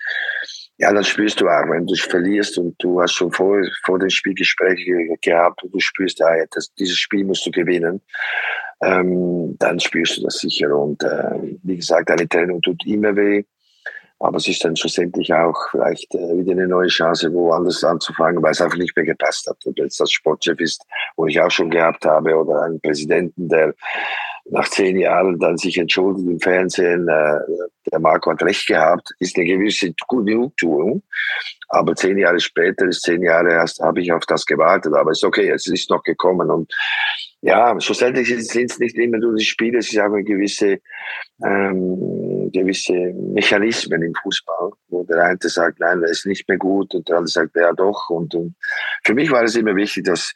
ja, 0.77 0.91
das 0.93 1.07
spürst 1.07 1.39
du 1.39 1.47
auch, 1.47 1.69
wenn 1.69 1.87
du 1.87 1.95
verlierst 1.95 2.57
und 2.57 2.75
du 2.79 3.01
hast 3.01 3.13
schon 3.13 3.31
vor, 3.31 3.61
vor 3.85 3.97
dem 3.99 4.09
Spiel 4.09 4.33
Gespräche 4.33 4.91
gehabt 5.21 5.63
und 5.63 5.73
du 5.73 5.79
spürst, 5.79 6.19
ja, 6.19 6.27
das, 6.51 6.73
dieses 6.73 6.97
Spiel 6.97 7.23
musst 7.23 7.45
du 7.45 7.51
gewinnen, 7.51 8.01
ähm, 8.81 9.55
dann 9.57 9.79
spürst 9.79 10.17
du 10.17 10.23
das 10.23 10.39
sicher. 10.39 10.75
Und 10.77 11.01
äh, 11.03 11.57
wie 11.63 11.77
gesagt, 11.77 12.11
eine 12.11 12.27
Trennung 12.27 12.61
tut 12.61 12.85
immer 12.85 13.15
weh, 13.15 13.43
aber 14.19 14.37
es 14.37 14.47
ist 14.47 14.63
dann 14.63 14.75
schlussendlich 14.75 15.33
auch 15.33 15.57
vielleicht 15.71 16.13
äh, 16.15 16.37
wieder 16.37 16.53
eine 16.53 16.67
neue 16.67 16.87
Chance, 16.87 17.33
woanders 17.33 17.83
anzufangen, 17.83 18.41
weil 18.41 18.51
es 18.51 18.61
einfach 18.61 18.77
nicht 18.77 18.95
mehr 18.95 19.05
gepasst 19.05 19.47
hat. 19.47 19.57
Ob 19.65 19.77
jetzt 19.77 19.99
das 19.99 20.11
Sportchef 20.11 20.59
ist, 20.59 20.83
wo 21.17 21.27
ich 21.27 21.39
auch 21.41 21.51
schon 21.51 21.69
gehabt 21.69 22.05
habe, 22.05 22.35
oder 22.35 22.63
einen 22.63 22.79
Präsidenten, 22.79 23.49
der 23.49 23.73
nach 24.47 24.69
zehn 24.69 24.97
Jahren 24.99 25.39
dann 25.39 25.57
sich 25.57 25.77
entschuldigt 25.77 26.27
im 26.27 26.39
Fernsehen, 26.39 27.07
äh, 27.07 27.39
der 27.91 27.99
Marco 27.99 28.31
hat 28.31 28.43
recht 28.43 28.67
gehabt, 28.67 29.09
ist 29.19 29.35
eine 29.37 29.45
gewisse 29.45 29.93
Genugtuung. 30.07 31.03
Aber 31.69 31.95
zehn 31.95 32.17
Jahre 32.17 32.39
später, 32.39 32.85
ist 32.85 33.01
zehn 33.01 33.23
Jahre 33.23 33.51
erst, 33.51 33.79
habe 33.79 34.01
ich 34.01 34.11
auf 34.11 34.25
das 34.27 34.45
gewartet. 34.45 34.93
Aber 34.93 35.11
es 35.11 35.17
ist 35.17 35.23
okay, 35.23 35.49
es 35.49 35.67
ist 35.67 35.89
noch 35.89 36.03
gekommen. 36.03 36.51
Und 36.51 36.71
ja, 37.41 37.79
schlussendlich 37.79 38.27
sind 38.27 38.71
es 38.71 38.79
nicht 38.79 38.97
immer 38.97 39.17
nur 39.17 39.35
die 39.35 39.43
Spiele, 39.43 39.79
es 39.79 39.91
ist 39.91 39.99
auch 39.99 40.05
eine 40.05 40.23
gewisse, 40.23 40.79
ähm, 41.43 42.34
gewisse 42.59 42.93
Mechanismen 42.93 44.01
im 44.01 44.13
Fußball, 44.23 44.71
wo 44.89 45.03
der 45.03 45.23
eine 45.23 45.37
sagt, 45.41 45.79
nein, 45.79 46.01
das 46.01 46.11
ist 46.11 46.25
nicht 46.25 46.47
mehr 46.47 46.57
gut 46.57 46.93
und 46.93 47.07
der 47.07 47.17
andere 47.17 47.31
sagt, 47.31 47.55
ja 47.55 47.73
doch. 47.73 48.09
Und, 48.09 48.33
und 48.35 48.55
für 49.03 49.13
mich 49.13 49.29
war 49.31 49.43
es 49.43 49.55
immer 49.55 49.75
wichtig, 49.75 50.05
dass 50.05 50.33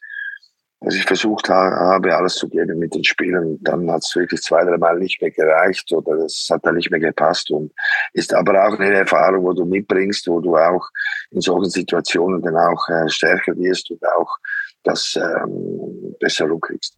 dass 0.81 0.95
ich 0.95 1.03
versucht 1.03 1.49
habe, 1.49 2.15
alles 2.15 2.35
zu 2.35 2.47
geben 2.47 2.79
mit 2.79 2.95
den 2.95 3.03
Spielern. 3.03 3.57
Dann 3.61 3.91
hat 3.91 4.01
es 4.03 4.15
wirklich 4.15 4.41
zwei, 4.41 4.63
drei 4.63 4.77
Mal 4.77 4.97
nicht 4.97 5.21
mehr 5.21 5.31
gereicht 5.31 5.91
oder 5.91 6.13
es 6.23 6.47
hat 6.49 6.65
dann 6.65 6.75
nicht 6.75 6.89
mehr 6.89 7.01
gepasst 7.01 7.51
und 7.51 7.73
ist 8.13 8.33
aber 8.33 8.65
auch 8.65 8.79
eine 8.79 8.93
Erfahrung, 8.93 9.43
wo 9.43 9.53
du 9.53 9.65
mitbringst, 9.65 10.27
wo 10.27 10.39
du 10.39 10.55
auch 10.55 10.87
in 11.31 11.41
solchen 11.41 11.69
Situationen 11.69 12.41
dann 12.41 12.55
auch 12.55 12.87
äh, 12.87 13.09
stärker 13.09 13.57
wirst 13.57 13.91
und 13.91 14.01
auch 14.07 14.37
das 14.83 15.17
ähm, 15.17 16.15
besser 16.19 16.45
rumkriegst. 16.45 16.95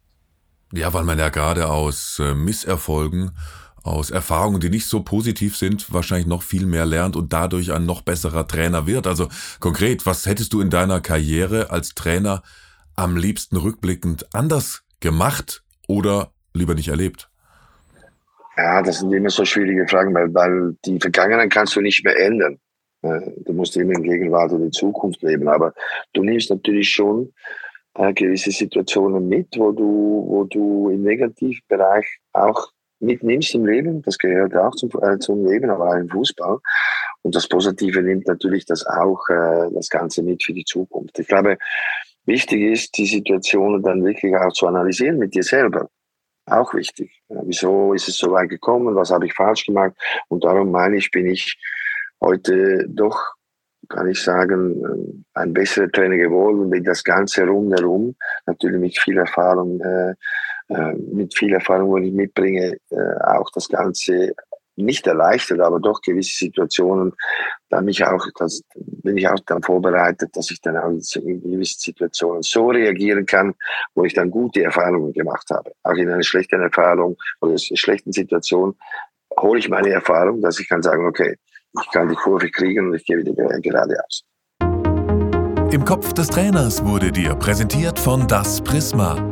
Ja, 0.74 0.94
weil 0.94 1.04
man 1.04 1.18
ja 1.18 1.28
gerade 1.28 1.68
aus 1.68 2.20
äh, 2.20 2.34
Misserfolgen 2.34 3.32
aus 3.84 4.10
Erfahrungen, 4.10 4.60
die 4.60 4.70
nicht 4.70 4.86
so 4.86 5.02
positiv 5.02 5.56
sind, 5.56 5.92
wahrscheinlich 5.92 6.26
noch 6.26 6.42
viel 6.42 6.66
mehr 6.66 6.86
lernt 6.86 7.16
und 7.16 7.32
dadurch 7.32 7.72
ein 7.72 7.86
noch 7.86 8.02
besserer 8.02 8.46
Trainer 8.46 8.86
wird. 8.86 9.06
Also 9.06 9.28
konkret, 9.60 10.06
was 10.06 10.26
hättest 10.26 10.52
du 10.52 10.60
in 10.60 10.70
deiner 10.70 11.00
Karriere 11.00 11.70
als 11.70 11.94
Trainer 11.94 12.42
am 12.94 13.16
liebsten 13.16 13.56
rückblickend 13.56 14.34
anders 14.34 14.84
gemacht 15.00 15.62
oder 15.88 16.32
lieber 16.54 16.74
nicht 16.74 16.88
erlebt? 16.88 17.28
Ja, 18.56 18.82
das 18.82 18.98
sind 18.98 19.12
immer 19.12 19.30
so 19.30 19.44
schwierige 19.44 19.88
Fragen, 19.88 20.14
weil, 20.14 20.32
weil 20.34 20.76
die 20.84 20.98
Vergangenheit 21.00 21.50
kannst 21.50 21.74
du 21.74 21.80
nicht 21.80 22.04
mehr 22.04 22.18
ändern. 22.18 22.58
Äh, 23.02 23.20
du 23.44 23.52
musst 23.52 23.76
immer 23.76 23.94
in 23.94 24.02
Gegenwart 24.02 24.52
und 24.52 24.62
in 24.62 24.72
Zukunft 24.72 25.22
leben. 25.22 25.48
Aber 25.48 25.72
du 26.12 26.22
nimmst 26.22 26.50
natürlich 26.50 26.90
schon 26.90 27.32
äh, 27.94 28.12
gewisse 28.12 28.50
Situationen 28.50 29.28
mit, 29.28 29.48
wo 29.56 29.72
du, 29.72 30.24
wo 30.28 30.44
du 30.44 30.90
im 30.90 31.02
Negativbereich 31.02 32.06
auch 32.32 32.71
mitnimmst 33.02 33.54
im 33.54 33.66
Leben. 33.66 34.02
Das 34.02 34.18
gehört 34.18 34.54
auch 34.56 34.74
zum, 34.74 34.90
äh, 35.02 35.18
zum 35.18 35.44
Leben, 35.46 35.70
aber 35.70 35.88
auch 35.88 35.96
im 35.96 36.08
Fußball. 36.08 36.58
Und 37.22 37.34
das 37.34 37.48
Positive 37.48 38.02
nimmt 38.02 38.26
natürlich 38.26 38.64
das 38.64 38.86
auch, 38.86 39.28
äh, 39.28 39.70
das 39.74 39.88
Ganze 39.88 40.22
mit 40.22 40.42
für 40.42 40.52
die 40.52 40.64
Zukunft. 40.64 41.18
Ich 41.18 41.28
glaube, 41.28 41.58
Wichtig 42.24 42.62
ist, 42.62 42.96
die 42.96 43.06
Situationen 43.06 43.82
dann 43.82 44.04
wirklich 44.04 44.34
auch 44.36 44.52
zu 44.52 44.68
analysieren 44.68 45.18
mit 45.18 45.34
dir 45.34 45.42
selber. 45.42 45.88
Auch 46.46 46.74
wichtig. 46.74 47.10
wieso 47.28 47.94
ist 47.94 48.08
es 48.08 48.18
so 48.18 48.30
weit 48.32 48.48
gekommen? 48.48 48.94
Was 48.94 49.10
habe 49.10 49.26
ich 49.26 49.34
falsch 49.34 49.66
gemacht? 49.66 49.94
Und 50.28 50.44
darum 50.44 50.70
meine 50.70 50.96
ich, 50.96 51.10
bin 51.10 51.26
ich 51.26 51.58
heute 52.20 52.86
doch, 52.88 53.34
kann 53.88 54.08
ich 54.08 54.22
sagen, 54.22 55.24
ein 55.34 55.52
besserer 55.52 55.90
Trainer 55.90 56.16
geworden, 56.16 56.68
mit 56.68 56.86
das 56.86 57.02
Ganze 57.02 57.44
rundherum, 57.44 58.14
natürlich 58.46 58.80
mit 58.80 58.98
viel 58.98 59.18
Erfahrung, 59.18 59.80
äh, 59.80 60.14
äh 60.74 60.94
mit 61.12 61.36
viel 61.36 61.52
Erfahrung, 61.52 61.90
wo 61.90 61.98
ich 61.98 62.12
mitbringe, 62.12 62.76
äh, 62.90 63.14
auch 63.24 63.50
das 63.54 63.68
Ganze 63.68 64.34
nicht 64.76 65.06
erleichtert, 65.06 65.60
aber 65.60 65.80
doch 65.80 66.00
gewisse 66.00 66.36
Situationen, 66.36 67.12
da 67.68 67.80
mich 67.80 68.04
auch, 68.04 68.26
das, 68.38 68.62
bin 68.74 69.16
ich 69.16 69.28
auch 69.28 69.38
dann 69.46 69.62
vorbereitet, 69.62 70.30
dass 70.34 70.50
ich 70.50 70.60
dann 70.60 70.76
auch 70.76 70.90
in 70.90 71.42
gewissen 71.42 71.78
Situationen 71.78 72.42
so 72.42 72.68
reagieren 72.68 73.26
kann, 73.26 73.54
wo 73.94 74.04
ich 74.04 74.14
dann 74.14 74.30
gute 74.30 74.62
Erfahrungen 74.62 75.12
gemacht 75.12 75.48
habe. 75.50 75.72
Auch 75.82 75.94
in 75.94 76.08
einer 76.08 76.22
schlechten 76.22 76.60
Erfahrung 76.60 77.16
oder 77.40 77.52
einer 77.52 77.58
schlechten 77.58 78.12
Situation 78.12 78.74
hole 79.38 79.58
ich 79.58 79.68
meine 79.68 79.90
Erfahrung, 79.90 80.40
dass 80.40 80.58
ich 80.58 80.68
kann 80.68 80.82
sagen, 80.82 81.06
okay, 81.06 81.36
ich 81.80 81.90
kann 81.90 82.08
die 82.08 82.14
Kurve 82.14 82.50
kriegen 82.50 82.88
und 82.88 82.94
ich 82.94 83.04
gehe 83.04 83.18
wieder 83.18 83.60
geradeaus. 83.60 84.24
Im 85.72 85.84
Kopf 85.86 86.12
des 86.12 86.28
Trainers 86.28 86.84
wurde 86.84 87.10
dir 87.10 87.34
präsentiert 87.34 87.98
von 87.98 88.28
Das 88.28 88.60
Prisma. 88.60 89.31